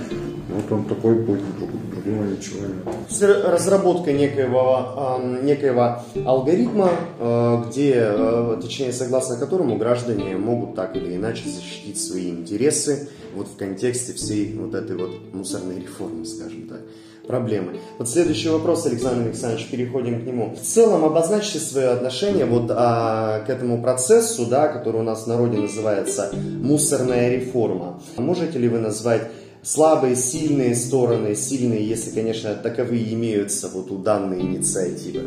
вот 0.53 0.71
он 0.71 0.85
такой 0.85 1.23
путь, 1.23 1.39
другого 1.57 2.25
ничего 2.25 2.65
нет. 2.65 3.45
Разработка 3.45 4.11
некоего, 4.11 5.19
некоего 5.41 5.99
алгоритма, 6.25 6.91
а, 7.19 7.65
где, 7.65 7.95
а, 7.97 8.59
точнее, 8.61 8.93
согласно 8.93 9.37
которому 9.37 9.77
граждане 9.77 10.37
могут 10.37 10.75
так 10.75 10.95
или 10.95 11.15
иначе 11.15 11.49
защитить 11.49 11.99
свои 11.99 12.29
интересы 12.29 13.09
вот 13.35 13.47
в 13.47 13.57
контексте 13.57 14.13
всей 14.13 14.53
вот 14.57 14.75
этой 14.75 14.95
вот 14.95 15.11
мусорной 15.33 15.79
реформы, 15.79 16.25
скажем 16.25 16.67
так 16.67 16.81
проблемы. 17.27 17.79
Вот 17.97 18.09
следующий 18.09 18.49
вопрос, 18.49 18.85
Александр 18.85 19.27
Александрович, 19.27 19.67
переходим 19.69 20.21
к 20.21 20.25
нему. 20.25 20.55
В 20.55 20.61
целом 20.61 21.05
обозначьте 21.05 21.59
свое 21.59 21.89
отношение 21.89 22.45
вот 22.45 22.69
а, 22.69 23.39
к 23.45 23.49
этому 23.49 23.81
процессу, 23.81 24.45
да, 24.45 24.67
который 24.67 25.01
у 25.01 25.03
нас 25.03 25.23
в 25.23 25.27
народе 25.27 25.57
называется 25.57 26.31
мусорная 26.33 27.29
реформа. 27.29 28.01
Можете 28.17 28.59
ли 28.59 28.67
вы 28.67 28.79
назвать 28.79 29.23
слабые, 29.63 30.15
сильные 30.15 30.75
стороны, 30.75 31.35
сильные, 31.35 31.87
если, 31.87 32.11
конечно, 32.11 32.53
таковые 32.55 33.13
имеются 33.13 33.69
вот 33.69 33.91
у 33.91 33.97
данной 33.97 34.41
инициативы? 34.41 35.21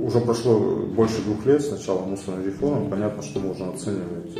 Уже 0.00 0.20
прошло 0.20 0.58
больше 0.58 1.20
двух 1.22 1.44
лет 1.46 1.62
с 1.62 1.70
начала 1.70 2.00
мусорной 2.00 2.46
реформы. 2.46 2.90
Понятно, 2.90 3.22
что 3.22 3.40
можно 3.40 3.70
оценивать 3.70 4.36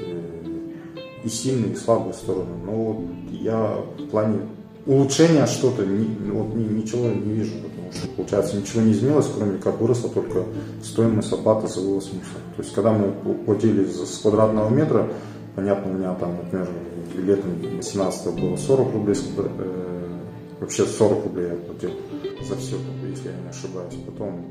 и 1.22 1.28
сильные, 1.28 1.72
и 1.72 1.76
слабые 1.76 2.14
стороны. 2.14 2.56
Но 2.64 2.72
вот 2.72 2.98
я 3.30 3.76
в 3.98 4.08
плане 4.10 4.40
улучшения 4.86 5.46
что-то 5.46 5.82
вот, 5.82 6.54
ничего 6.54 7.08
не 7.08 7.32
вижу, 7.32 7.52
потому 7.62 7.92
что, 7.92 8.08
получается, 8.16 8.56
ничего 8.56 8.82
не 8.82 8.92
изменилось, 8.92 9.28
кроме 9.34 9.58
как 9.58 9.80
выросла 9.80 10.08
только 10.08 10.44
стоимость 10.82 11.32
оплаты 11.32 11.68
за 11.68 11.80
вывоз 11.80 12.06
мусора. 12.06 12.40
То 12.56 12.62
есть, 12.62 12.74
когда 12.74 12.92
мы 12.92 13.12
платили 13.44 13.84
с 13.84 14.18
квадратного 14.18 14.70
метра, 14.70 15.10
понятно, 15.54 15.90
у 15.90 15.94
меня 15.94 16.14
там, 16.14 16.36
например, 16.36 16.68
летом 17.16 17.82
17 17.82 18.40
было 18.40 18.56
40 18.56 18.92
рублей, 18.92 19.16
э, 19.36 20.18
вообще 20.60 20.84
40 20.84 21.24
рублей 21.24 21.48
я 21.48 21.56
платил 21.56 21.90
за 22.42 22.56
все, 22.56 22.76
если 23.08 23.28
я 23.28 23.34
не 23.36 23.48
ошибаюсь. 23.48 23.94
Потом 24.06 24.44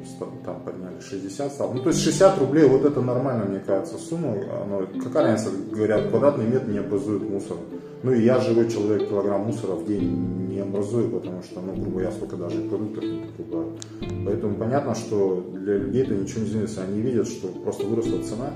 там 0.45 0.61
подняли 0.61 0.99
60 0.99 1.51
стало. 1.51 1.73
Ну, 1.73 1.81
то 1.81 1.89
есть 1.89 2.01
60 2.01 2.39
рублей, 2.39 2.67
вот 2.67 2.85
это 2.85 3.01
нормально, 3.01 3.45
мне 3.45 3.59
кажется, 3.59 3.97
сумма. 3.97 4.35
Оно, 4.63 4.87
какая 5.03 5.31
разница, 5.31 5.51
говорят, 5.71 6.09
квадратный 6.09 6.45
метр 6.45 6.69
не 6.69 6.79
образует 6.79 7.29
мусор. 7.29 7.57
Ну 8.03 8.13
и 8.13 8.23
я 8.23 8.39
живой 8.39 8.69
человек, 8.69 9.09
килограмм 9.09 9.41
мусора 9.41 9.73
в 9.73 9.85
день 9.85 10.47
не 10.49 10.59
образую, 10.59 11.09
потому 11.09 11.43
что, 11.43 11.61
ну, 11.61 11.73
грубо 11.73 12.01
я 12.01 12.11
столько 12.11 12.37
даже 12.37 12.61
продуктов 12.61 13.03
не 13.03 13.25
покупаю. 13.25 13.77
Поэтому 14.25 14.55
понятно, 14.55 14.95
что 14.95 15.45
для 15.53 15.77
людей 15.77 16.03
это 16.03 16.13
ничего 16.13 16.41
не 16.41 16.47
изменится. 16.47 16.83
Они 16.83 17.01
видят, 17.01 17.27
что 17.27 17.47
просто 17.47 17.85
выросла 17.85 18.23
цена, 18.23 18.51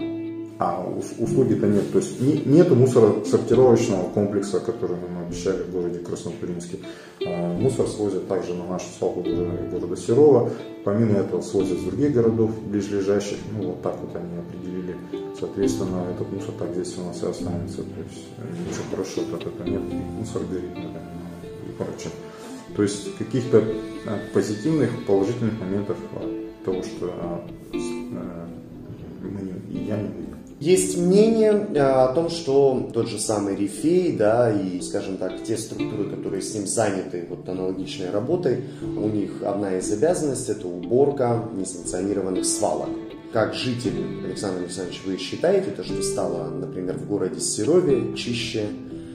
а 0.63 0.81
услуги-то 1.19 1.67
нет. 1.67 1.91
То 1.91 1.97
есть 1.97 2.21
не, 2.21 2.37
нету 2.45 2.75
мусоросортировочного 2.75 4.09
комплекса, 4.09 4.61
который 4.61 4.95
нам 4.95 5.25
обещали 5.27 5.63
в 5.63 5.71
городе 5.71 5.99
Краснотуринске. 5.99 6.79
А, 7.25 7.53
мусор 7.53 7.87
свозят 7.87 8.27
также 8.29 8.53
на 8.53 8.65
нашу 8.65 8.85
свалку 8.97 9.23
города 9.23 9.97
Серова. 9.97 10.49
Помимо 10.85 11.19
этого 11.19 11.41
свозят 11.41 11.79
с 11.79 11.83
других 11.83 12.13
городов 12.13 12.51
ближайших. 12.63 13.39
Ну 13.51 13.69
вот 13.69 13.81
так 13.81 13.97
вот 13.99 14.15
они 14.15 14.37
определили. 14.39 14.95
Соответственно, 15.37 16.05
этот 16.13 16.31
мусор 16.31 16.53
так 16.57 16.73
здесь 16.73 16.97
у 16.97 17.03
нас 17.07 17.21
и 17.21 17.27
останется. 17.27 17.77
То 17.77 18.01
есть 18.07 18.27
э, 18.37 18.43
ничего 18.69 18.83
хорошего 18.91 19.35
от 19.35 19.41
этого 19.45 19.67
нет. 19.67 19.81
мусор 20.17 20.43
горит, 20.49 20.71
и 20.77 21.71
прочее. 21.77 22.13
То 22.75 22.83
есть 22.83 23.17
каких-то 23.17 23.57
э, 23.57 24.19
позитивных, 24.33 25.05
положительных 25.05 25.59
моментов 25.59 25.97
того, 26.63 26.81
что 26.83 27.13
э, 27.73 28.47
мы 29.23 29.41
не, 29.41 29.85
я 29.87 29.97
не. 29.97 30.32
Есть 30.63 30.97
мнение 30.97 31.67
э, 31.75 31.77
о 31.77 32.13
том, 32.13 32.29
что 32.29 32.89
тот 32.93 33.09
же 33.09 33.19
самый 33.19 33.53
Рифей, 33.53 34.15
да, 34.15 34.49
и, 34.49 34.79
скажем 34.79 35.17
так, 35.17 35.43
те 35.43 35.57
структуры, 35.57 36.09
которые 36.09 36.41
с 36.41 36.55
ним 36.55 36.67
заняты 36.67 37.25
вот 37.29 37.49
аналогичной 37.49 38.11
работой, 38.11 38.63
у 38.81 39.09
них 39.09 39.43
одна 39.43 39.77
из 39.77 39.91
обязанностей– 39.91 40.51
это 40.53 40.69
уборка 40.69 41.49
несанкционированных 41.53 42.45
свалок. 42.45 42.87
Как 43.33 43.53
житель, 43.53 44.23
Александр 44.23 44.61
Александрович, 44.61 45.01
вы 45.05 45.17
считаете, 45.17 45.71
то, 45.71 45.83
что 45.83 46.01
стало, 46.01 46.49
например, 46.49 46.97
в 46.97 47.09
городе 47.09 47.41
Серове 47.41 48.15
чище, 48.15 48.67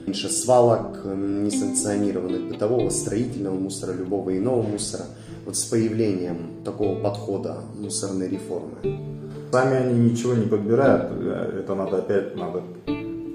меньше 0.05 0.29
свалок 0.29 1.03
несанкционированных 1.03 2.47
бытового, 2.47 2.91
строительного 2.91 3.55
мусора, 3.55 3.93
любого 3.93 4.37
иного 4.37 4.61
мусора, 4.61 5.05
вот 5.47 5.57
с 5.57 5.63
появлением 5.63 6.63
такого 6.63 7.01
подхода 7.01 7.63
мусорной 7.75 8.29
реформы? 8.29 9.09
Сами 9.51 9.77
они 9.77 10.11
ничего 10.11 10.33
не 10.33 10.45
подбирают, 10.45 11.11
это 11.11 11.73
надо 11.73 11.97
опять, 11.97 12.35
надо 12.35 12.61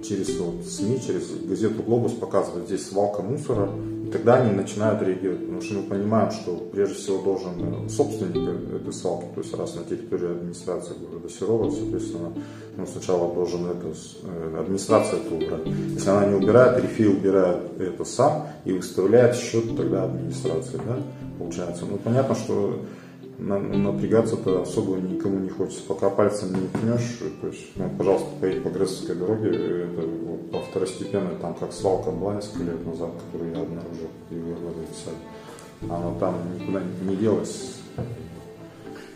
через 0.05 0.39
вот, 0.39 0.65
СМИ, 0.67 1.01
через 1.01 1.31
газету 1.49 1.83
«Глобус» 1.83 2.13
показывать 2.13 2.67
здесь 2.67 2.87
свалка 2.87 3.23
мусора, 3.23 3.71
и 4.07 4.11
тогда 4.11 4.35
они 4.35 4.55
начинают 4.55 5.03
реагировать, 5.03 5.41
потому 5.41 5.63
что 5.63 5.75
мы 5.75 5.83
понимаем, 5.85 6.31
что 6.31 6.57
прежде 6.73 6.95
всего 6.95 7.23
должен 7.23 7.53
э, 7.59 7.89
собственник 7.89 8.37
этой 8.81 8.93
свалки, 8.93 9.27
то 9.35 9.41
есть 9.41 9.55
раз 9.57 9.75
на 9.75 9.85
территории 9.85 10.33
администрации 10.33 10.95
города 10.95 11.29
Серова, 11.29 11.71
соответственно, 11.71 12.33
ну, 12.77 12.87
сначала 12.87 13.35
должен 13.35 13.67
это, 13.67 13.89
э, 14.25 14.61
администрация 14.61 15.21
это 15.21 15.35
убрать. 15.35 15.67
Если 15.67 16.11
она 16.11 16.27
не 16.27 16.35
убирает, 16.35 16.83
Рифи 16.83 17.07
убирает 17.07 17.81
это 17.81 18.05
сам 18.05 18.49
и 18.65 18.73
выставляет 18.73 19.37
счет 19.37 19.77
тогда 19.77 20.05
администрации, 20.05 20.77
да, 20.87 20.99
получается. 21.39 21.85
Ну, 21.91 21.97
понятно, 21.97 22.35
что 22.35 22.81
напрягаться-то 23.39 24.63
особо 24.63 24.97
никому 24.97 25.39
не 25.39 25.49
хочется. 25.49 25.83
Пока 25.87 26.11
пальцем 26.11 26.53
не 26.53 26.69
пнешь, 26.69 27.19
то 27.41 27.47
есть, 27.49 27.67
ну, 27.77 27.91
пожалуйста, 27.97 28.29
поедь 28.41 28.63
по 28.63 28.69
Грецовской 28.69 29.15
дороге, 29.15 29.51
это 29.51 30.07
вот, 30.07 30.51
по 30.51 30.61
второстепенной, 30.61 31.37
там 31.41 31.55
как 31.55 31.73
свалка 31.73 32.11
была 32.11 32.37
несколько 32.37 32.65
лет 32.65 32.87
назад, 32.87 33.11
которую 33.27 33.55
я 33.55 33.63
обнаружил 33.63 34.09
и 34.31 34.35
вырвали 34.35 34.87
Она 35.83 36.19
там 36.19 36.35
никуда 36.59 36.83
не 37.03 37.17
делась. 37.17 37.75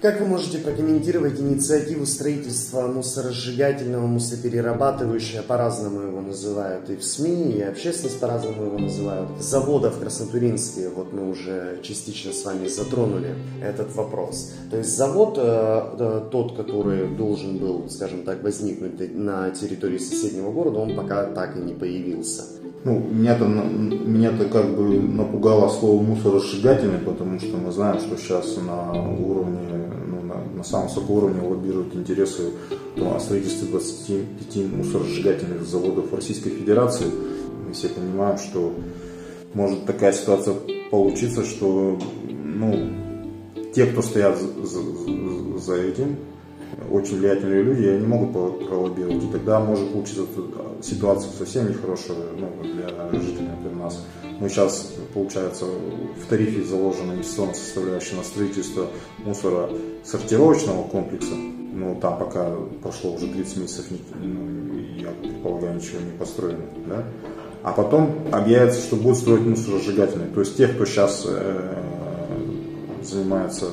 Как 0.01 0.21
вы 0.21 0.27
можете 0.27 0.59
прокомментировать 0.59 1.41
инициативу 1.41 2.07
строительства 2.07 2.87
мусоросжигательного, 2.87 4.07
мусоперерабатывающего, 4.07 5.43
по-разному 5.43 6.03
его 6.03 6.21
называют 6.21 6.89
и 6.89 6.95
в 6.95 7.03
СМИ, 7.03 7.55
и 7.55 7.63
общественность 7.63 8.21
по-разному 8.21 8.67
его 8.67 8.79
называют, 8.79 9.29
завода 9.41 9.91
в 9.91 9.99
Краснотуринске, 9.99 10.89
вот 10.95 11.13
мы 11.13 11.29
уже 11.29 11.81
частично 11.83 12.33
с 12.33 12.45
вами 12.45 12.69
затронули 12.69 13.35
этот 13.61 13.93
вопрос. 13.97 14.53
То 14.71 14.77
есть 14.77 14.97
завод, 14.97 15.37
э, 15.37 15.83
э, 15.99 16.23
тот, 16.31 16.57
который 16.57 17.09
должен 17.09 17.59
был, 17.59 17.91
скажем 17.91 18.23
так, 18.23 18.41
возникнуть 18.45 19.17
на 19.17 19.51
территории 19.51 19.99
соседнего 19.99 20.53
города, 20.53 20.79
он 20.79 20.95
пока 20.95 21.25
так 21.25 21.57
и 21.57 21.61
не 21.61 21.73
появился. 21.73 22.45
Ну, 22.85 23.01
меня-то, 23.01 23.45
меня-то 23.47 24.45
как 24.45 24.77
бы 24.77 25.01
напугало 25.01 25.69
слово 25.69 26.01
мусоросжигательный, 26.01 27.01
потому 27.01 27.41
что 27.41 27.57
мы 27.57 27.73
знаем, 27.73 27.99
что 27.99 28.17
сейчас 28.17 28.57
на 28.65 28.93
уровне, 28.93 29.88
на, 30.59 30.65
самом 30.65 30.89
высоком 30.89 31.17
уровне 31.17 31.41
лоббируют 31.41 31.95
интересы 31.95 32.51
ну, 32.97 33.15
о 33.15 33.21
строительстве 33.21 33.69
25 33.69 34.57
мусоросжигательных 34.73 35.63
заводов 35.63 36.13
Российской 36.13 36.51
Федерации. 36.51 37.07
Мы 37.67 37.73
все 37.73 37.89
понимаем, 37.89 38.39
что 38.39 38.75
может 39.55 39.87
такая 39.87 40.13
ситуация 40.13 40.55
получиться, 40.91 41.45
что 41.45 41.99
ну, 42.29 42.91
те, 43.75 43.87
кто 43.87 44.03
стоят 44.03 44.39
за, 44.39 44.67
за, 44.67 45.59
за 45.59 45.75
этим, 45.77 46.17
очень 46.91 47.19
влиятельные 47.19 47.63
люди, 47.63 47.83
и 47.83 47.89
они 47.89 48.07
могут 48.07 48.33
пролоббировать. 48.67 49.25
И 49.25 49.29
тогда 49.29 49.61
может 49.61 49.91
получиться 49.93 50.23
ситуация 50.83 51.31
совсем 51.33 51.69
нехорошая 51.69 52.19
ну, 52.39 52.51
для 52.63 52.89
жителей, 53.21 53.49
например, 53.49 53.77
нас. 53.77 54.05
Мы 54.41 54.49
сейчас, 54.49 54.95
получается, 55.15 55.65
в 55.67 56.27
тарифе 56.29 56.63
заложена 56.63 57.13
инвестиционная 57.13 57.55
составляющая 57.55 58.17
на 58.17 58.23
строительство 58.23 58.87
мусора 59.25 59.71
сортировочного 60.05 60.85
комплекса. 60.85 61.35
Но 61.35 61.95
там 61.97 62.19
пока 62.19 62.55
прошло 62.83 63.13
уже 63.13 63.29
30 63.29 63.57
месяцев, 63.59 63.87
ну, 63.91 64.79
я 64.99 65.11
предполагаю, 65.23 65.77
ничего 65.77 66.01
не 66.01 66.17
построено. 66.17 66.65
Да? 66.87 67.05
А 67.63 67.73
потом 67.73 68.27
объявится, 68.33 68.81
что 68.81 68.97
будут 68.97 69.19
строить 69.19 69.43
мусоросжигательные. 69.43 70.29
То 70.31 70.41
есть 70.41 70.57
тех, 70.57 70.75
кто 70.75 70.87
сейчас 70.87 71.25
э, 71.27 71.75
занимается 73.09 73.67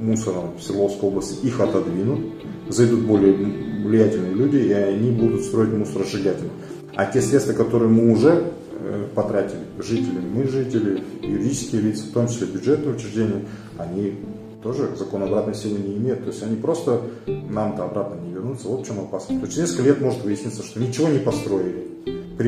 мусором 0.00 0.56
в 0.58 0.62
Свердловской 0.62 1.08
области, 1.08 1.46
их 1.46 1.60
отодвинут, 1.60 2.20
зайдут 2.68 3.00
более 3.00 3.32
влиятельные 3.32 4.34
люди, 4.34 4.56
и 4.56 4.72
они 4.72 5.10
будут 5.10 5.42
строить 5.42 5.72
мусоросжигательные. 5.72 6.52
А 6.94 7.06
те 7.06 7.20
средства, 7.20 7.52
которые 7.52 7.88
мы 7.88 8.12
уже 8.12 8.52
э, 8.72 9.06
потратили, 9.14 9.60
жители, 9.78 10.18
мы 10.18 10.46
жители, 10.46 11.02
юридические 11.22 11.82
лица, 11.82 12.04
в 12.04 12.12
том 12.12 12.28
числе 12.28 12.46
бюджетные 12.48 12.94
учреждения, 12.94 13.44
они 13.78 14.14
тоже 14.62 14.90
закон 14.96 15.22
обратной 15.22 15.54
силы 15.54 15.78
не 15.78 15.96
имеют. 15.96 16.24
То 16.24 16.30
есть 16.30 16.42
они 16.42 16.56
просто 16.56 17.02
нам-то 17.26 17.84
обратно 17.84 18.20
не 18.20 18.32
вернутся. 18.32 18.68
Вот 18.68 18.82
в 18.84 18.86
чем 18.86 19.00
опасность. 19.00 19.42
Есть 19.42 19.58
несколько 19.58 19.82
лет 19.84 20.00
может 20.00 20.22
выясниться, 20.22 20.62
что 20.62 20.80
ничего 20.80 21.08
не 21.08 21.18
построили. 21.18 21.88
К 22.36 22.42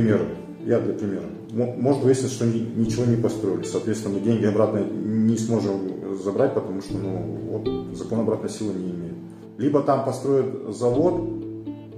я 0.65 0.79
для 0.79 0.95
примера. 0.95 1.25
Может 1.51 2.03
выясниться, 2.03 2.35
что 2.35 2.47
ничего 2.47 3.05
не 3.05 3.17
построили. 3.17 3.65
Соответственно, 3.65 4.15
мы 4.15 4.21
деньги 4.21 4.47
обратно 4.47 4.79
не 4.79 5.37
сможем 5.37 5.81
забрать, 6.14 6.54
потому 6.54 6.81
что 6.81 6.97
ну, 6.97 7.09
вот, 7.50 7.97
закон 7.97 8.21
обратной 8.21 8.50
силы 8.50 8.75
не 8.75 8.90
имеет. 8.90 9.14
Либо 9.59 9.83
там 9.83 10.04
построят 10.04 10.75
завод, 10.75 11.21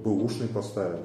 бэушный 0.04 0.48
поставят. 0.48 1.00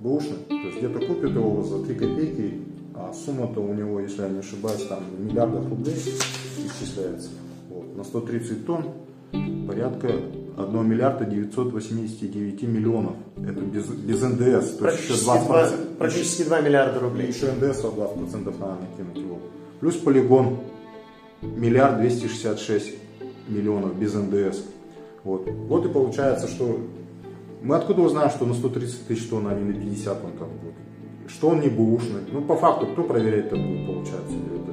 Бэушный, 0.00 0.38
то 0.48 0.54
есть 0.54 0.78
где-то 0.78 1.06
купят 1.06 1.30
его 1.30 1.62
за 1.62 1.84
3 1.84 1.94
копейки, 1.94 2.62
а 2.94 3.12
сумма-то 3.12 3.60
у 3.60 3.72
него, 3.72 4.00
если 4.00 4.22
я 4.22 4.28
не 4.28 4.38
ошибаюсь, 4.40 4.84
там 4.86 5.00
миллиардов 5.18 5.68
рублей 5.68 5.94
исчисляется. 5.94 7.30
Вот. 7.70 7.96
На 7.96 8.04
130 8.04 8.66
тонн 8.66 8.86
порядка 9.66 10.08
1 10.56 10.88
миллиарда 10.88 11.24
989 11.24 12.62
миллионов. 12.62 13.14
Это 13.36 13.60
без, 13.60 13.86
без 13.86 14.22
НДС. 14.22 14.76
То 14.76 14.88
есть 14.88 15.08
еще 15.08 15.14
20%, 15.14 15.46
2, 15.46 15.70
практически 15.98 16.42
2 16.42 16.60
миллиарда 16.60 17.00
рублей. 17.00 17.28
Еще 17.28 17.50
НДС 17.52 17.84
20% 17.84 18.58
надо 18.58 18.76
накинуть 18.80 19.18
его. 19.18 19.38
Плюс 19.80 19.96
полигон 19.96 20.58
миллиард 21.42 21.98
266 22.00 22.94
миллионов 23.48 23.98
без 23.98 24.14
НДС. 24.14 24.62
Вот. 25.24 25.46
вот 25.46 25.86
и 25.86 25.88
получается, 25.88 26.48
что 26.48 26.80
мы 27.62 27.76
откуда 27.76 28.02
узнаем, 28.02 28.30
что 28.30 28.44
на 28.44 28.54
130 28.54 29.06
тысяч 29.06 29.28
тонн, 29.28 29.46
а 29.48 29.54
не 29.54 29.64
на 29.64 29.72
50 29.72 30.24
он 30.24 30.32
там 30.32 30.48
будет? 30.48 30.74
Что 31.28 31.48
он 31.48 31.60
не 31.60 31.68
бэушный? 31.68 32.22
Ну, 32.32 32.42
по 32.42 32.56
факту, 32.56 32.86
кто 32.86 33.04
проверяет 33.04 33.46
это 33.46 33.56
будет, 33.56 33.86
получается? 33.86 34.34
Это? 34.34 34.72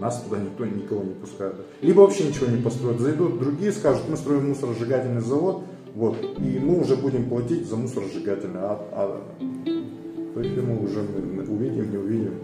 Нас 0.00 0.22
туда 0.22 0.38
никто, 0.38 0.64
никого 0.64 1.02
не 1.02 1.12
пускает. 1.12 1.56
Либо 1.82 2.00
вообще 2.00 2.28
ничего 2.28 2.46
не 2.46 2.62
построят. 2.62 3.00
Зайдут 3.00 3.38
другие, 3.38 3.72
скажут, 3.72 4.04
мы 4.08 4.16
строим 4.16 4.48
мусоросжигательный 4.48 5.20
завод, 5.20 5.64
вот, 5.94 6.16
и 6.38 6.58
мы 6.58 6.80
уже 6.80 6.96
будем 6.96 7.28
платить 7.28 7.66
за 7.66 7.76
мусоросжигательный. 7.76 8.60
А, 8.60 8.80
а 8.92 10.42
фирму 10.42 10.82
уже 10.82 11.02
мы 11.02 11.42
увидим, 11.42 11.90
не 11.90 11.98
увидим, 11.98 12.34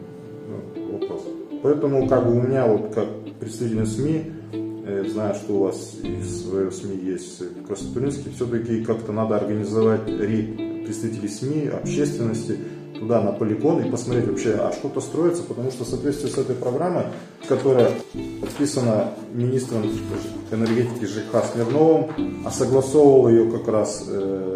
ну, 0.49 0.93
вопрос. 0.93 1.23
Поэтому 1.67 2.07
как 2.07 2.25
бы 2.25 2.39
у 2.39 2.41
меня 2.41 2.65
вот 2.65 2.95
как 2.95 3.09
представитель 3.41 3.87
СМИ 3.87 4.37
Э, 4.89 5.05
знаю, 5.05 5.35
что 5.35 5.55
у 5.55 5.59
вас 5.65 5.95
и 6.01 6.23
свое 6.23 6.71
СМИ 6.71 6.97
есть 6.97 7.41
в 7.41 7.67
Краснотуринске, 7.67 8.31
все-таки 8.31 8.85
как-то 8.85 9.11
надо 9.11 9.35
организовать 9.35 10.07
рейд 10.07 10.85
представителей 10.85 11.29
СМИ, 11.29 11.71
общественности 11.71 12.57
туда 12.97 13.21
на 13.21 13.33
полигон 13.33 13.83
и 13.83 13.91
посмотреть 13.91 14.29
вообще, 14.29 14.53
а 14.53 14.71
что-то 14.71 15.01
строится, 15.01 15.43
потому 15.43 15.73
что 15.73 15.85
в 15.85 15.89
соответствии 15.89 16.29
с 16.29 16.39
этой 16.39 16.55
программой, 16.55 17.07
которая 17.49 17.91
подписана 18.41 19.11
министром 19.33 19.83
энергетики 20.53 21.05
ЖК 21.05 21.45
Смирновым, 21.53 22.45
а 22.47 22.53
согласовывал 22.53 23.29
ее 23.29 23.51
как 23.51 23.67
раз 23.67 24.05
э, 24.07 24.56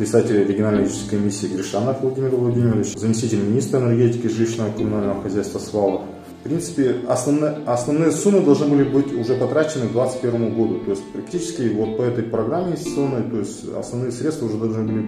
председатель 0.00 0.46
региональной 0.48 0.84
юридической 0.84 1.18
комиссии 1.18 1.46
Гришанов 1.48 2.00
Владимир 2.00 2.30
Владимирович, 2.30 2.96
заместитель 2.96 3.40
министра 3.42 3.80
энергетики 3.80 4.28
жилищного 4.28 4.72
коммунального 4.72 5.22
хозяйства 5.22 5.58
Свалов, 5.58 6.00
в 6.40 6.42
принципе, 6.42 6.96
основные, 7.06 7.58
основные 7.66 8.10
суммы 8.10 8.40
должны 8.40 8.66
были 8.68 8.84
быть 8.84 9.12
уже 9.12 9.34
потрачены 9.34 9.88
к 9.88 9.92
2021 9.92 10.54
году. 10.54 10.78
То 10.86 10.92
есть 10.92 11.04
практически 11.12 11.68
вот 11.68 11.98
по 11.98 12.02
этой 12.02 12.24
программе 12.24 12.68
инвестиционной, 12.68 13.30
то 13.30 13.40
есть 13.40 13.68
основные 13.76 14.10
средства 14.10 14.46
уже 14.46 14.56
должны 14.56 14.84
были 14.84 15.06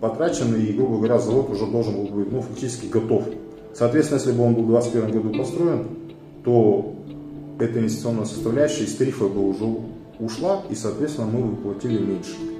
потрачены, 0.00 0.56
и, 0.56 0.72
грубо 0.72 0.96
говоря, 0.96 1.20
завод 1.20 1.48
уже 1.50 1.66
должен 1.66 1.94
был 1.94 2.06
быть 2.06 2.32
ну, 2.32 2.42
фактически 2.42 2.86
готов. 2.86 3.22
Соответственно, 3.74 4.18
если 4.18 4.32
бы 4.32 4.42
он 4.42 4.54
был 4.54 4.64
в 4.64 4.70
2021 4.70 5.22
году 5.22 5.38
построен, 5.38 5.86
то 6.44 6.96
эта 7.60 7.78
инвестиционная 7.78 8.24
составляющая 8.24 8.86
из 8.86 8.96
тарифа 8.96 9.28
бы 9.28 9.48
уже 9.48 9.72
ушла, 10.18 10.64
и, 10.68 10.74
соответственно, 10.74 11.28
мы 11.28 11.44
бы 11.44 11.56
платили 11.58 12.00
меньше. 12.00 12.51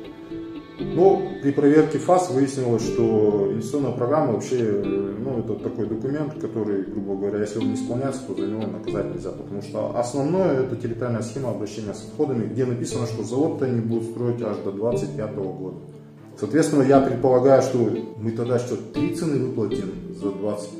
Но 0.94 1.22
при 1.42 1.52
проверке 1.52 1.98
ФАС 1.98 2.30
выяснилось, 2.30 2.82
что 2.82 3.48
инвестиционная 3.52 3.92
программа 3.92 4.32
вообще, 4.32 4.82
ну, 4.84 5.38
это 5.38 5.54
такой 5.54 5.86
документ, 5.86 6.34
который, 6.40 6.82
грубо 6.82 7.16
говоря, 7.16 7.40
если 7.40 7.58
он 7.58 7.68
не 7.68 7.74
исполняется, 7.74 8.22
то 8.26 8.34
за 8.34 8.46
него 8.46 8.66
наказать 8.66 9.14
нельзя, 9.14 9.30
потому 9.30 9.62
что 9.62 9.98
основное 9.98 10.60
это 10.60 10.76
территориальная 10.76 11.22
схема 11.22 11.50
обращения 11.50 11.94
с 11.94 12.04
отходами, 12.04 12.46
где 12.46 12.64
написано, 12.64 13.06
что 13.06 13.22
завод-то 13.24 13.64
они 13.64 13.80
будут 13.80 14.04
строить 14.10 14.42
аж 14.42 14.58
до 14.58 14.72
2025 14.72 15.34
года. 15.36 15.76
Соответственно, 16.38 16.82
я 16.82 17.00
предполагаю, 17.00 17.62
что 17.62 17.78
мы 18.18 18.32
тогда 18.32 18.58
что, 18.58 18.76
три 18.76 19.14
цены 19.14 19.46
выплатим 19.46 19.90
за 20.14 20.30
20, 20.30 20.70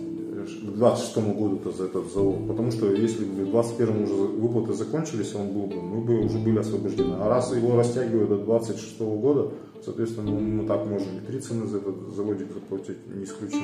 к 0.63 0.77
26 0.77 1.17
году-то 1.37 1.71
за 1.71 1.85
этот 1.85 2.13
завод. 2.13 2.49
Потому 2.49 2.71
что 2.71 2.93
если 2.93 3.25
бы 3.25 3.45
в 3.45 3.51
21 3.51 4.03
уже 4.03 4.15
выплаты 4.15 4.73
закончились, 4.75 5.35
он 5.35 5.49
был 5.49 5.67
бы, 5.67 5.81
мы 5.81 6.01
бы 6.01 6.25
уже 6.25 6.39
были 6.39 6.59
освобождены. 6.59 7.15
А 7.21 7.29
раз 7.29 7.55
его 7.55 7.77
растягивают 7.77 8.31
до 8.31 8.39
26 8.39 9.01
года, 9.01 9.51
Соответственно, 9.85 10.31
мы 10.31 10.65
так 10.67 10.87
можем 10.87 11.19
и 11.19 11.27
три 11.27 11.41
цены 11.41 11.67
за 11.67 11.79
этот 11.79 12.15
заводик 12.15 12.53
заплатить, 12.53 12.99
не 13.09 13.25
исключено, 13.25 13.63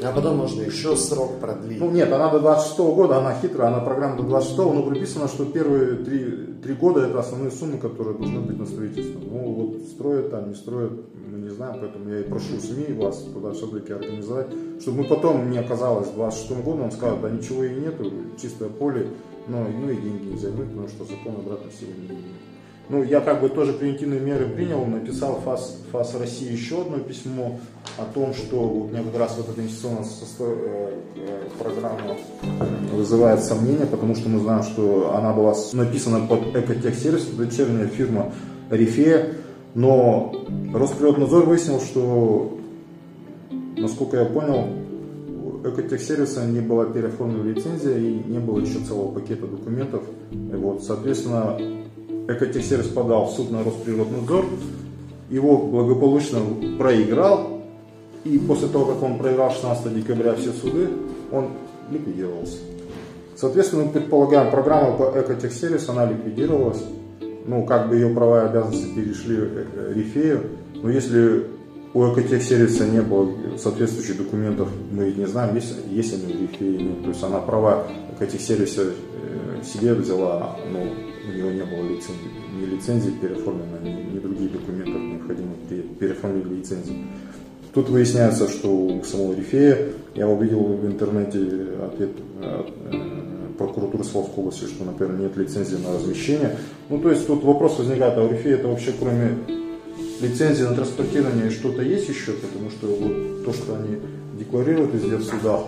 да? 0.00 0.08
А 0.08 0.12
потом 0.14 0.38
можно 0.38 0.62
еще 0.62 0.96
срок 0.96 1.40
продлить. 1.40 1.78
Ну 1.78 1.90
нет, 1.90 2.10
она 2.10 2.30
до 2.30 2.40
26 2.40 2.78
года, 2.78 3.18
она 3.18 3.34
хитрая, 3.34 3.68
она 3.68 3.80
программа 3.80 4.16
до 4.16 4.22
26 4.22 4.58
но 4.58 4.82
прописано, 4.82 5.28
что 5.28 5.44
первые 5.44 5.96
три, 5.96 6.54
три 6.62 6.72
года 6.74 7.04
это 7.04 7.20
основные 7.20 7.50
суммы, 7.50 7.76
которые 7.76 8.16
должны 8.16 8.40
быть 8.40 8.58
на 8.58 8.64
строительство. 8.64 9.20
Ну 9.20 9.52
вот 9.52 9.82
строят 9.88 10.30
там, 10.30 10.48
не 10.48 10.54
строят, 10.54 10.92
мы 11.14 11.38
не 11.38 11.50
знаем, 11.50 11.76
поэтому 11.80 12.08
я 12.08 12.20
и 12.20 12.24
прошу 12.24 12.58
СМИ 12.58 12.94
вас 12.94 13.18
туда 13.34 13.52
все-таки 13.52 13.92
организовать, 13.92 14.48
чтобы 14.80 15.02
мы 15.02 15.04
потом 15.04 15.50
не 15.50 15.58
оказалось 15.58 16.08
в 16.08 16.14
26 16.14 16.64
году, 16.64 16.78
нам 16.78 16.90
скажут, 16.90 17.20
да 17.20 17.28
ничего 17.28 17.64
и 17.64 17.74
нету, 17.74 18.10
чистое 18.40 18.70
поле, 18.70 19.08
но 19.48 19.66
ну 19.68 19.90
и 19.90 19.96
деньги 19.96 20.32
не 20.32 20.38
займут, 20.38 20.68
потому 20.68 20.88
что 20.88 21.04
закон 21.04 21.36
обратно 21.36 21.70
силы 21.70 21.92
не 21.98 22.06
имеет. 22.06 22.47
Ну, 22.90 23.02
я 23.02 23.20
как 23.20 23.42
бы 23.42 23.50
тоже 23.50 23.74
превентивные 23.74 24.18
меры 24.18 24.46
принял, 24.46 24.82
написал 24.86 25.42
ФАС, 25.44 25.76
ФАС 25.92 26.14
России 26.14 26.50
еще 26.50 26.80
одно 26.80 26.98
письмо 26.98 27.60
о 27.98 28.04
том, 28.06 28.32
что 28.32 28.62
у 28.62 28.88
меня 28.88 29.02
как 29.02 29.18
раз 29.18 29.36
вот 29.36 29.50
эта 29.50 29.60
инвестиционная 29.60 30.06
э, 30.38 30.94
э, 31.16 31.48
программа 31.58 32.16
вызывает 32.94 33.40
сомнения, 33.44 33.84
потому 33.84 34.14
что 34.14 34.30
мы 34.30 34.40
знаем, 34.40 34.62
что 34.62 35.14
она 35.14 35.34
была 35.34 35.54
написана 35.74 36.26
под 36.26 36.56
Экотехсервис, 36.56 37.26
дочерняя 37.26 37.88
фирма 37.88 38.32
Рифея, 38.70 39.34
но 39.74 40.32
Росприроднадзор 40.72 41.44
выяснил, 41.44 41.80
что, 41.80 42.58
насколько 43.76 44.16
я 44.16 44.24
понял, 44.24 44.66
Экотехсервиса 45.62 46.46
не 46.46 46.60
была 46.60 46.86
переоформлена 46.86 47.44
лицензия 47.50 47.98
и 47.98 48.14
не 48.26 48.38
было 48.38 48.60
еще 48.60 48.78
целого 48.78 49.12
пакета 49.12 49.46
документов. 49.46 50.04
Вот, 50.30 50.84
соответственно, 50.84 51.58
Экотехсервис 52.28 52.88
подал 52.88 53.26
в 53.26 53.30
суд 53.32 53.50
на 53.50 53.64
Росприроднадзор, 53.64 54.44
его 55.30 55.56
благополучно 55.56 56.40
проиграл, 56.78 57.62
и 58.24 58.38
после 58.38 58.68
того, 58.68 58.84
как 58.84 59.02
он 59.02 59.18
проиграл 59.18 59.50
16 59.50 59.94
декабря 59.94 60.34
все 60.34 60.52
суды, 60.52 60.88
он 61.32 61.48
ликвидировался. 61.90 62.58
Соответственно, 63.34 63.84
мы 63.84 63.92
предполагаем, 63.92 64.50
программа 64.50 64.96
по 64.96 65.18
экотехсервис, 65.18 65.88
она 65.88 66.04
ликвидировалась. 66.04 66.82
Ну, 67.46 67.64
как 67.64 67.88
бы 67.88 67.94
ее 67.94 68.14
права 68.14 68.42
и 68.42 68.48
обязанности 68.48 68.94
перешли 68.94 69.38
э, 69.38 69.92
Рифею. 69.94 70.42
Но 70.82 70.90
если 70.90 71.46
у 71.94 72.12
экотехсервиса 72.12 72.86
не 72.86 73.00
было 73.00 73.30
соответствующих 73.56 74.18
документов, 74.18 74.68
мы 74.90 75.04
ведь 75.04 75.16
не 75.16 75.26
знаем, 75.26 75.54
есть, 75.54 75.74
есть 75.88 76.12
они 76.12 76.32
Рифея 76.32 76.72
или 76.72 76.82
нет. 76.82 77.02
То 77.04 77.08
есть 77.08 77.22
она 77.22 77.38
права 77.38 77.86
экотехсервиса 78.12 78.82
э, 78.82 79.62
себе 79.64 79.94
взяла, 79.94 80.56
но 80.70 80.80
у 81.28 81.32
него 81.32 81.50
не 81.50 81.64
было 81.64 81.88
лицензии, 81.88 82.30
ни 82.56 82.66
лицензии 82.66 83.10
переоформлено, 83.10 83.78
ни, 83.82 84.14
ни 84.14 84.18
других 84.18 84.52
документов 84.52 85.00
необходимых 85.00 85.56
при 85.68 85.82
переоформлении 85.82 86.58
лицензии. 86.58 87.06
Тут 87.74 87.90
выясняется, 87.90 88.48
что 88.48 88.68
у 88.68 89.04
самого 89.04 89.34
Рифея, 89.34 89.88
я 90.14 90.26
увидел 90.26 90.62
в 90.62 90.86
интернете 90.86 91.38
ответ 91.82 92.10
от 92.40 92.70
э, 92.92 93.18
прокуратуры 93.58 94.04
Славской 94.04 94.42
области, 94.42 94.64
что, 94.64 94.84
например, 94.84 95.16
нет 95.18 95.36
лицензии 95.36 95.76
на 95.76 95.94
размещение. 95.94 96.56
Ну, 96.88 96.98
то 96.98 97.10
есть 97.10 97.26
тут 97.26 97.44
вопрос 97.44 97.78
возникает, 97.78 98.16
а 98.16 98.24
у 98.24 98.32
Рифея 98.32 98.56
это 98.56 98.68
вообще 98.68 98.92
кроме 98.98 99.36
лицензии 100.20 100.62
на 100.62 100.74
транспортирование 100.74 101.50
что-то 101.50 101.82
есть 101.82 102.08
еще, 102.08 102.32
потому 102.32 102.70
что 102.70 102.86
вот 102.86 103.44
то, 103.44 103.52
что 103.52 103.76
они 103.76 103.98
декларируют 104.38 104.94
везде 104.94 105.16
в 105.16 105.24
судах, 105.24 105.66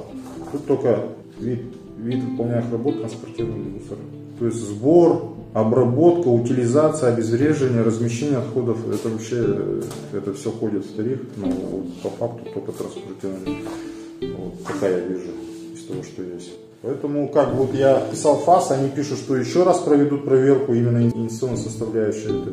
тут 0.52 0.66
только 0.66 1.06
вид, 1.38 1.60
вид 1.98 2.22
выполняемых 2.24 2.72
работ 2.72 2.98
транспортирования 2.98 3.70
мусора. 3.70 4.00
То 4.38 4.46
есть 4.46 4.58
сбор, 4.58 5.34
обработка, 5.52 6.28
утилизация, 6.28 7.12
обезвреживание, 7.12 7.82
размещение 7.82 8.38
отходов, 8.38 8.78
это 8.88 9.08
вообще, 9.08 9.82
это 10.12 10.32
все 10.34 10.50
ходит 10.50 10.84
в 10.84 10.96
тариф, 10.96 11.20
но 11.36 11.48
по 12.02 12.10
факту 12.10 12.50
только 12.54 12.72
транспортирование. 12.72 13.64
Вот, 14.20 14.64
пока 14.64 14.88
я 14.88 15.00
вижу 15.00 15.30
из 15.74 15.84
того, 15.84 16.02
что 16.02 16.22
есть. 16.22 16.52
Поэтому, 16.82 17.28
как 17.28 17.54
вот 17.54 17.74
я 17.74 18.00
писал 18.10 18.38
ФАС, 18.38 18.70
они 18.70 18.88
пишут, 18.88 19.18
что 19.18 19.36
еще 19.36 19.64
раз 19.64 19.80
проведут 19.80 20.24
проверку 20.24 20.72
именно 20.72 20.98
инвестиционной 20.98 21.58
составляющей. 21.58 22.28
Это. 22.28 22.52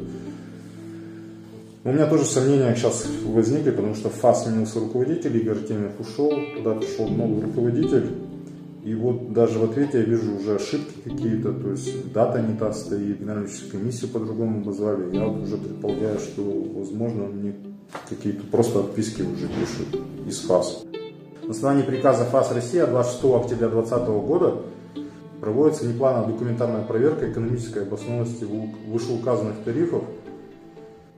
У 1.86 1.94
меня 1.94 2.08
тоже 2.08 2.26
сомнения 2.26 2.76
сейчас 2.76 3.06
возникли, 3.26 3.72
потому 3.72 3.96
что 3.96 4.10
ФАС 4.10 4.44
сменился 4.44 4.80
руководитель, 4.80 5.38
Игорь 5.38 5.64
Темев 5.66 5.92
ушел, 6.00 6.34
туда 6.58 6.74
пришел 6.74 7.08
новый 7.08 7.44
руководитель. 7.44 8.08
И 8.88 8.96
вот 8.96 9.34
даже 9.34 9.60
в 9.60 9.66
ответе 9.66 10.00
я 10.00 10.06
вижу 10.06 10.38
уже 10.38 10.56
ошибки 10.56 10.94
какие-то, 11.04 11.52
то 11.52 11.72
есть 11.72 12.14
дата 12.14 12.42
не 12.42 12.58
та 12.58 12.72
стоит, 12.72 13.20
генеральную 13.20 13.50
комиссию 13.70 14.12
по-другому 14.12 14.62
обозвали. 14.62 15.14
Я 15.14 15.26
вот 15.26 15.44
уже 15.44 15.58
предполагаю, 15.58 16.18
что, 16.20 16.42
возможно, 16.42 17.24
мне 17.24 17.54
какие-то 18.08 18.46
просто 18.48 18.80
отписки 18.80 19.24
уже 19.24 19.50
пишут 19.50 20.02
из 20.26 20.40
ФАС. 20.40 20.86
На 21.44 21.52
основании 21.52 21.84
приказа 21.84 22.24
ФАС 22.24 22.54
России 22.54 22.80
от 22.80 22.92
26 22.92 23.26
октября 23.26 23.68
2020 23.68 24.08
года 24.26 24.62
проводится 25.42 25.86
неплановая 25.86 26.32
документарная 26.32 26.84
проверка 26.84 27.30
экономической 27.30 27.84
обоснованности 27.84 28.48
вышеуказанных 28.88 29.66
тарифов. 29.66 30.04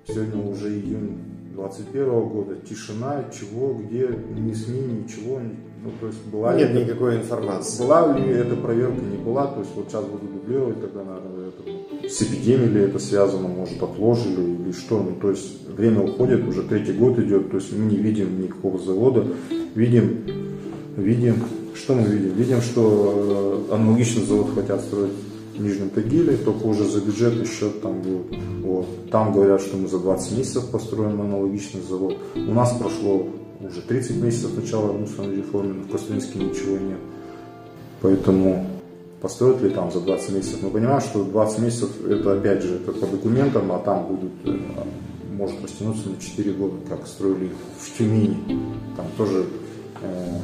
Сегодня 0.08 0.44
уже 0.44 0.70
июнь 0.74 1.20
2021 1.54 2.30
года. 2.30 2.56
Тишина, 2.68 3.26
чего, 3.32 3.76
где, 3.76 4.08
ни 4.08 4.54
СМИ, 4.54 5.04
ничего. 5.04 5.40
Ну, 5.82 5.92
то 6.00 6.08
есть 6.08 6.26
была 6.26 6.56
Нет 6.56 6.74
ли 6.74 6.84
никакой 6.84 7.18
информации. 7.18 7.84
Была 7.84 8.18
ли 8.18 8.30
эта 8.30 8.56
проверка, 8.56 9.02
не 9.02 9.18
была. 9.18 9.48
То 9.48 9.60
есть 9.60 9.72
вот 9.76 9.90
сейчас 9.90 10.04
буду 10.06 10.28
дублировать, 10.28 10.82
тогда, 10.82 11.04
наверное, 11.04 11.50
это, 11.50 12.10
с 12.10 12.22
эпидемией 12.22 12.70
ли 12.70 12.82
это 12.82 13.00
связано, 13.00 13.48
может, 13.48 13.82
отложили 13.82 14.42
или 14.42 14.72
что. 14.72 15.02
Ну, 15.02 15.16
то 15.22 15.30
есть 15.30 15.70
время 15.70 16.02
уходит, 16.02 16.48
уже 16.48 16.64
третий 16.64 16.94
год 16.94 17.18
идет, 17.20 17.50
то 17.50 17.58
есть 17.58 17.72
мы 17.72 17.86
не 17.86 17.98
видим 17.98 18.42
никакого 18.42 18.78
завода 18.78 19.26
видим, 19.76 20.24
видим, 20.98 21.36
что 21.76 21.96
мы 21.96 22.04
видим? 22.04 22.36
Видим, 22.36 22.62
что 22.62 23.66
э, 23.70 23.74
аналогичный 23.74 24.26
завод 24.26 24.50
хотят 24.54 24.82
строить 24.82 25.14
в 25.56 25.62
Нижнем 25.62 25.90
Тагиле, 25.90 26.38
только 26.38 26.64
уже 26.64 26.84
за 26.86 27.02
бюджет 27.02 27.34
еще 27.34 27.70
там 27.70 28.02
будет. 28.02 28.40
Вот. 28.64 28.88
Там 29.12 29.34
говорят, 29.34 29.62
что 29.62 29.78
мы 29.78 29.88
за 29.88 30.00
20 30.00 30.38
месяцев 30.38 30.70
построим 30.72 31.22
аналогичный 31.22 31.82
завод. 31.82 32.18
У 32.36 32.54
нас 32.54 32.74
прошло 32.74 33.28
уже 33.62 33.82
30 33.82 34.16
месяцев 34.18 34.56
начала 34.56 34.94
мусорной 34.94 35.38
реформы, 35.38 35.84
в 35.84 35.92
Костроминске 35.92 36.40
ничего 36.40 36.78
нет. 36.78 37.00
Поэтому 38.02 38.66
построят 39.22 39.62
ли 39.62 39.70
там 39.70 39.92
за 39.92 40.00
20 40.00 40.36
месяцев? 40.36 40.60
Мы 40.62 40.70
понимаем, 40.70 41.02
что 41.02 41.24
20 41.24 41.60
месяцев 41.60 42.06
это 42.06 42.34
опять 42.34 42.64
же 42.64 42.76
это 42.76 42.92
по 42.94 43.06
документам, 43.06 43.72
а 43.72 43.80
там 43.80 44.08
будут 44.08 44.32
э, 44.46 44.58
может 45.40 45.62
растянуться 45.62 46.10
на 46.10 46.18
4 46.18 46.52
года, 46.54 46.76
как 46.88 47.06
строили 47.08 47.52
в 47.78 47.98
Тюмени. 47.98 48.38
Там 48.96 49.06
тоже 49.18 49.46
э, 50.02 50.40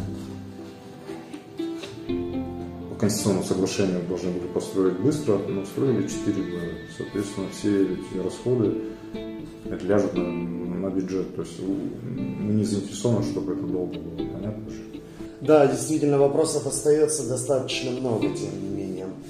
по 2.90 2.96
конституционному 2.96 3.46
соглашению 3.46 4.02
должны 4.08 4.32
были 4.32 4.48
построить 4.48 5.00
быстро, 5.00 5.38
но 5.38 5.64
строили 5.66 6.08
4 6.08 6.44
года. 6.44 6.68
Соответственно, 6.98 7.48
все 7.52 7.84
эти 7.84 8.24
расходы 8.24 8.74
это 9.66 9.86
ляжут 9.86 10.14
на, 10.14 10.24
на 10.76 10.90
бюджет. 10.90 11.36
То 11.36 11.42
есть 11.42 11.60
мы 11.60 12.54
не 12.54 12.64
заинтересованы, 12.64 13.24
чтобы 13.24 13.54
это 13.54 13.64
долго 13.64 13.98
было. 13.98 14.28
Понятно? 14.28 14.64
Да, 15.42 15.68
действительно, 15.68 16.18
вопросов 16.18 16.66
остается 16.66 17.28
достаточно 17.28 17.92
много, 17.92 18.30
тем 18.30 18.50
не. 18.62 18.65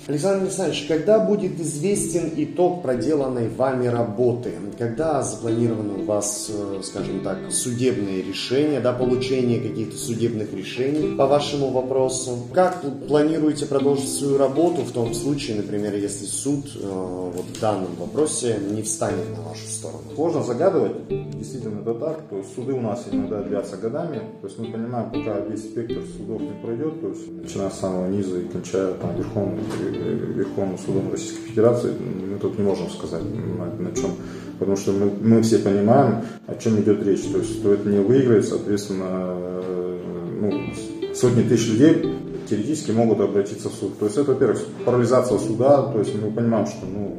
Александр 0.07 0.43
Александрович, 0.43 0.85
когда 0.87 1.19
будет 1.19 1.59
известен 1.59 2.31
итог 2.35 2.83
проделанной 2.83 3.49
вами 3.49 3.87
работы? 3.87 4.51
Когда 4.77 5.23
запланированы 5.23 6.03
у 6.03 6.05
вас, 6.05 6.51
э, 6.53 6.81
скажем 6.83 7.21
так, 7.21 7.39
судебные 7.49 8.21
решения, 8.21 8.79
да, 8.79 8.93
получение 8.93 9.59
каких-то 9.59 9.97
судебных 9.97 10.53
решений 10.53 11.15
по 11.17 11.25
вашему 11.25 11.71
вопросу? 11.71 12.37
Как 12.53 12.83
планируете 13.07 13.65
продолжить 13.65 14.11
свою 14.11 14.37
работу 14.37 14.83
в 14.83 14.91
том 14.91 15.11
случае, 15.15 15.57
например, 15.57 15.95
если 15.95 16.25
суд 16.25 16.67
э, 16.75 16.87
вот 16.87 17.45
в 17.45 17.59
данном 17.59 17.95
вопросе 17.95 18.59
не 18.69 18.83
встанет 18.83 19.35
на 19.35 19.41
вашу 19.41 19.67
сторону? 19.67 20.03
Сложно 20.13 20.43
загадывать, 20.43 21.07
действительно 21.35 21.81
это 21.81 21.95
так. 21.95 22.21
То 22.29 22.37
есть 22.37 22.53
суды 22.53 22.73
у 22.73 22.81
нас 22.81 23.05
иногда 23.11 23.41
длятся 23.41 23.77
годами. 23.77 24.21
То 24.41 24.47
есть 24.47 24.59
мы 24.59 24.67
понимаем, 24.67 25.09
пока 25.09 25.39
весь 25.39 25.63
спектр 25.63 26.03
судов 26.15 26.41
не 26.41 26.61
пройдет, 26.61 27.01
то 27.01 27.07
есть 27.07 27.31
начиная 27.41 27.71
с 27.71 27.79
самого 27.79 28.07
низа 28.07 28.37
и 28.37 28.47
кончая 28.47 28.93
там 28.93 29.15
верховным 29.15 29.65
Верховным 29.95 30.77
судом 30.77 31.11
Российской 31.11 31.49
Федерации, 31.49 31.93
мы 32.31 32.37
тут 32.39 32.57
не 32.57 32.63
можем 32.63 32.89
сказать 32.89 33.23
на, 33.23 33.83
на 33.83 33.95
чем. 33.95 34.11
Потому 34.59 34.77
что 34.77 34.91
мы, 34.91 35.11
мы 35.21 35.41
все 35.41 35.59
понимаем, 35.59 36.23
о 36.47 36.55
чем 36.55 36.79
идет 36.79 37.03
речь. 37.03 37.23
То 37.23 37.39
есть, 37.39 37.59
кто 37.59 37.73
это 37.73 37.89
не 37.89 37.99
выиграет, 37.99 38.45
соответственно, 38.45 39.05
э, 39.09 39.99
ну, 40.41 41.13
сотни 41.13 41.43
тысяч 41.43 41.69
людей 41.71 42.15
теоретически 42.49 42.91
могут 42.91 43.19
обратиться 43.19 43.69
в 43.69 43.73
суд. 43.73 43.97
То 43.99 44.05
есть 44.05 44.17
это, 44.17 44.33
во-первых, 44.33 44.63
парализация 44.85 45.39
суда, 45.39 45.91
то 45.91 45.99
есть 45.99 46.13
мы 46.15 46.31
понимаем, 46.31 46.67
что 46.67 46.85
ну, 46.85 47.17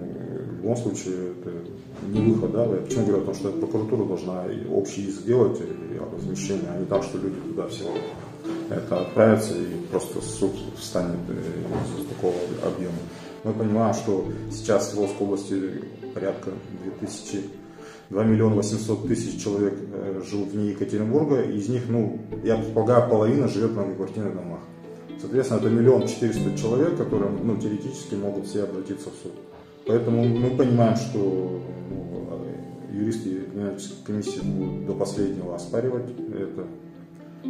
в 0.50 0.62
любом 0.62 0.76
случае 0.76 1.14
это 1.40 1.50
не 2.08 2.20
выход, 2.20 2.52
да, 2.52 2.64
я 2.64 2.76
почему 2.76 3.06
говорю 3.06 3.22
о 3.22 3.26
том, 3.26 3.34
что 3.34 3.50
прокуратура 3.50 4.04
должна 4.04 4.44
общий 4.70 5.08
иск 5.08 5.24
делать 5.24 5.60
и 5.60 6.16
размещение, 6.16 6.68
а 6.74 6.78
не 6.78 6.86
так, 6.86 7.02
что 7.02 7.18
люди 7.18 7.36
туда 7.48 7.66
все 7.68 7.84
это 8.70 9.00
отправится 9.00 9.54
и 9.54 9.86
просто 9.90 10.20
суд 10.20 10.52
встанет 10.76 11.18
э, 11.28 12.00
из 12.00 12.06
такого 12.06 12.34
объема. 12.64 12.98
Мы 13.44 13.52
понимаем, 13.52 13.94
что 13.94 14.26
сейчас 14.50 14.86
в 14.86 14.90
Свердловской 14.90 15.26
области 15.26 15.84
порядка 16.14 16.50
2000 17.00 17.44
2 18.08 18.22
миллиона 18.22 18.54
800 18.54 19.08
тысяч 19.08 19.42
человек 19.42 19.74
э, 19.92 20.22
живут 20.28 20.50
вне 20.50 20.70
Екатеринбурга, 20.70 21.42
и 21.42 21.56
из 21.58 21.68
них, 21.68 21.82
ну, 21.88 22.20
я 22.44 22.56
предполагаю, 22.56 23.10
половина 23.10 23.48
живет 23.48 23.70
в 23.70 23.74
многоквартирных 23.74 24.34
домах. 24.34 24.60
Соответственно, 25.20 25.58
это 25.58 25.70
миллион 25.70 26.06
четыреста 26.06 26.56
человек, 26.56 26.96
которые, 26.96 27.30
ну, 27.30 27.56
теоретически 27.56 28.14
могут 28.14 28.46
все 28.46 28.62
обратиться 28.62 29.10
в 29.10 29.14
суд. 29.22 29.32
Поэтому 29.86 30.24
мы 30.24 30.50
понимаем, 30.50 30.96
что 30.96 31.60
ну, 31.90 32.46
юристы 32.92 33.46
Генеральной 33.52 33.80
комиссии 34.04 34.40
будут 34.40 34.86
до 34.86 34.94
последнего 34.94 35.54
оспаривать 35.54 36.10
это 36.32 36.66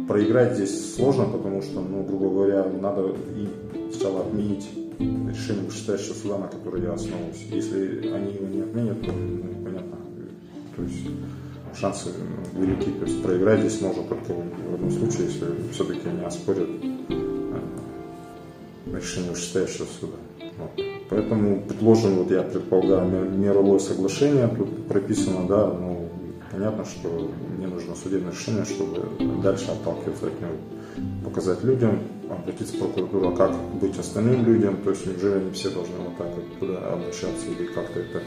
проиграть 0.07 0.55
здесь 0.55 0.95
сложно, 0.95 1.25
потому 1.25 1.61
что, 1.61 1.81
ну, 1.81 2.03
грубо 2.03 2.29
говоря, 2.29 2.65
надо 2.81 3.15
и 3.35 3.47
сначала 3.91 4.21
отменить 4.21 4.67
решение 4.99 5.65
вышестоящего 5.65 6.13
суда, 6.13 6.37
на 6.37 6.47
которое 6.47 6.83
я 6.83 6.93
основываюсь. 6.93 7.45
Если 7.51 8.09
они 8.09 8.33
его 8.33 8.47
не 8.47 8.61
отменят, 8.61 9.01
то, 9.01 9.11
ну, 9.11 9.63
понятно, 9.63 9.97
то 10.75 10.83
есть 10.83 11.07
шансы 11.79 12.09
велики. 12.53 12.91
То 12.91 13.05
есть 13.05 13.21
проиграть 13.23 13.59
здесь 13.61 13.81
можно 13.81 14.03
только 14.03 14.33
в 14.33 14.73
одном 14.73 14.91
случае, 14.91 15.27
если 15.27 15.45
все-таки 15.71 16.07
они 16.07 16.23
оспорят 16.25 16.69
э, 17.09 17.59
решение 18.93 19.31
вышестоящего 19.31 19.85
суда. 19.99 20.17
Вот. 20.57 20.71
Поэтому 21.09 21.61
предложим, 21.61 22.15
вот 22.15 22.31
я 22.31 22.41
предполагаю, 22.41 23.29
мировое 23.31 23.79
соглашение, 23.79 24.47
тут 24.47 24.87
прописано, 24.87 25.47
да, 25.47 25.67
ну, 25.67 25.96
понятно, 26.51 26.85
что 26.85 27.31
мне 27.57 27.67
нужно 27.67 27.95
судебное 27.95 28.31
решение, 28.31 28.65
чтобы 28.65 29.41
дальше 29.41 29.71
отталкиваться 29.71 30.27
от 30.27 30.41
него. 30.41 30.53
Показать 31.23 31.63
людям, 31.63 31.99
обратиться 32.29 32.75
в 32.75 32.79
прокуратуру, 32.79 33.29
а 33.29 33.35
как 33.35 33.55
быть 33.79 33.97
остальным 33.97 34.45
людям, 34.45 34.77
то 34.83 34.89
есть 34.89 35.05
неужели 35.05 35.39
они 35.39 35.51
все 35.51 35.69
должны 35.69 35.95
вот 35.97 36.17
так 36.17 36.27
вот 36.35 36.59
туда 36.59 36.77
обращаться 36.93 37.45
или 37.47 37.67
как-то 37.67 37.99
это 37.99 38.21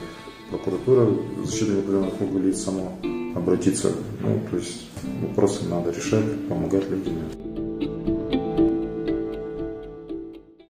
прокуратура 0.50 1.08
защиты 1.44 1.72
неопределенных 1.72 2.44
лиц 2.44 2.62
само 2.62 2.92
обратиться. 3.34 3.92
Ну, 4.20 4.40
то 4.50 4.56
есть 4.56 4.88
вопросы 5.22 5.68
надо 5.68 5.90
решать, 5.90 6.48
помогать 6.48 6.88
людям. 6.90 7.49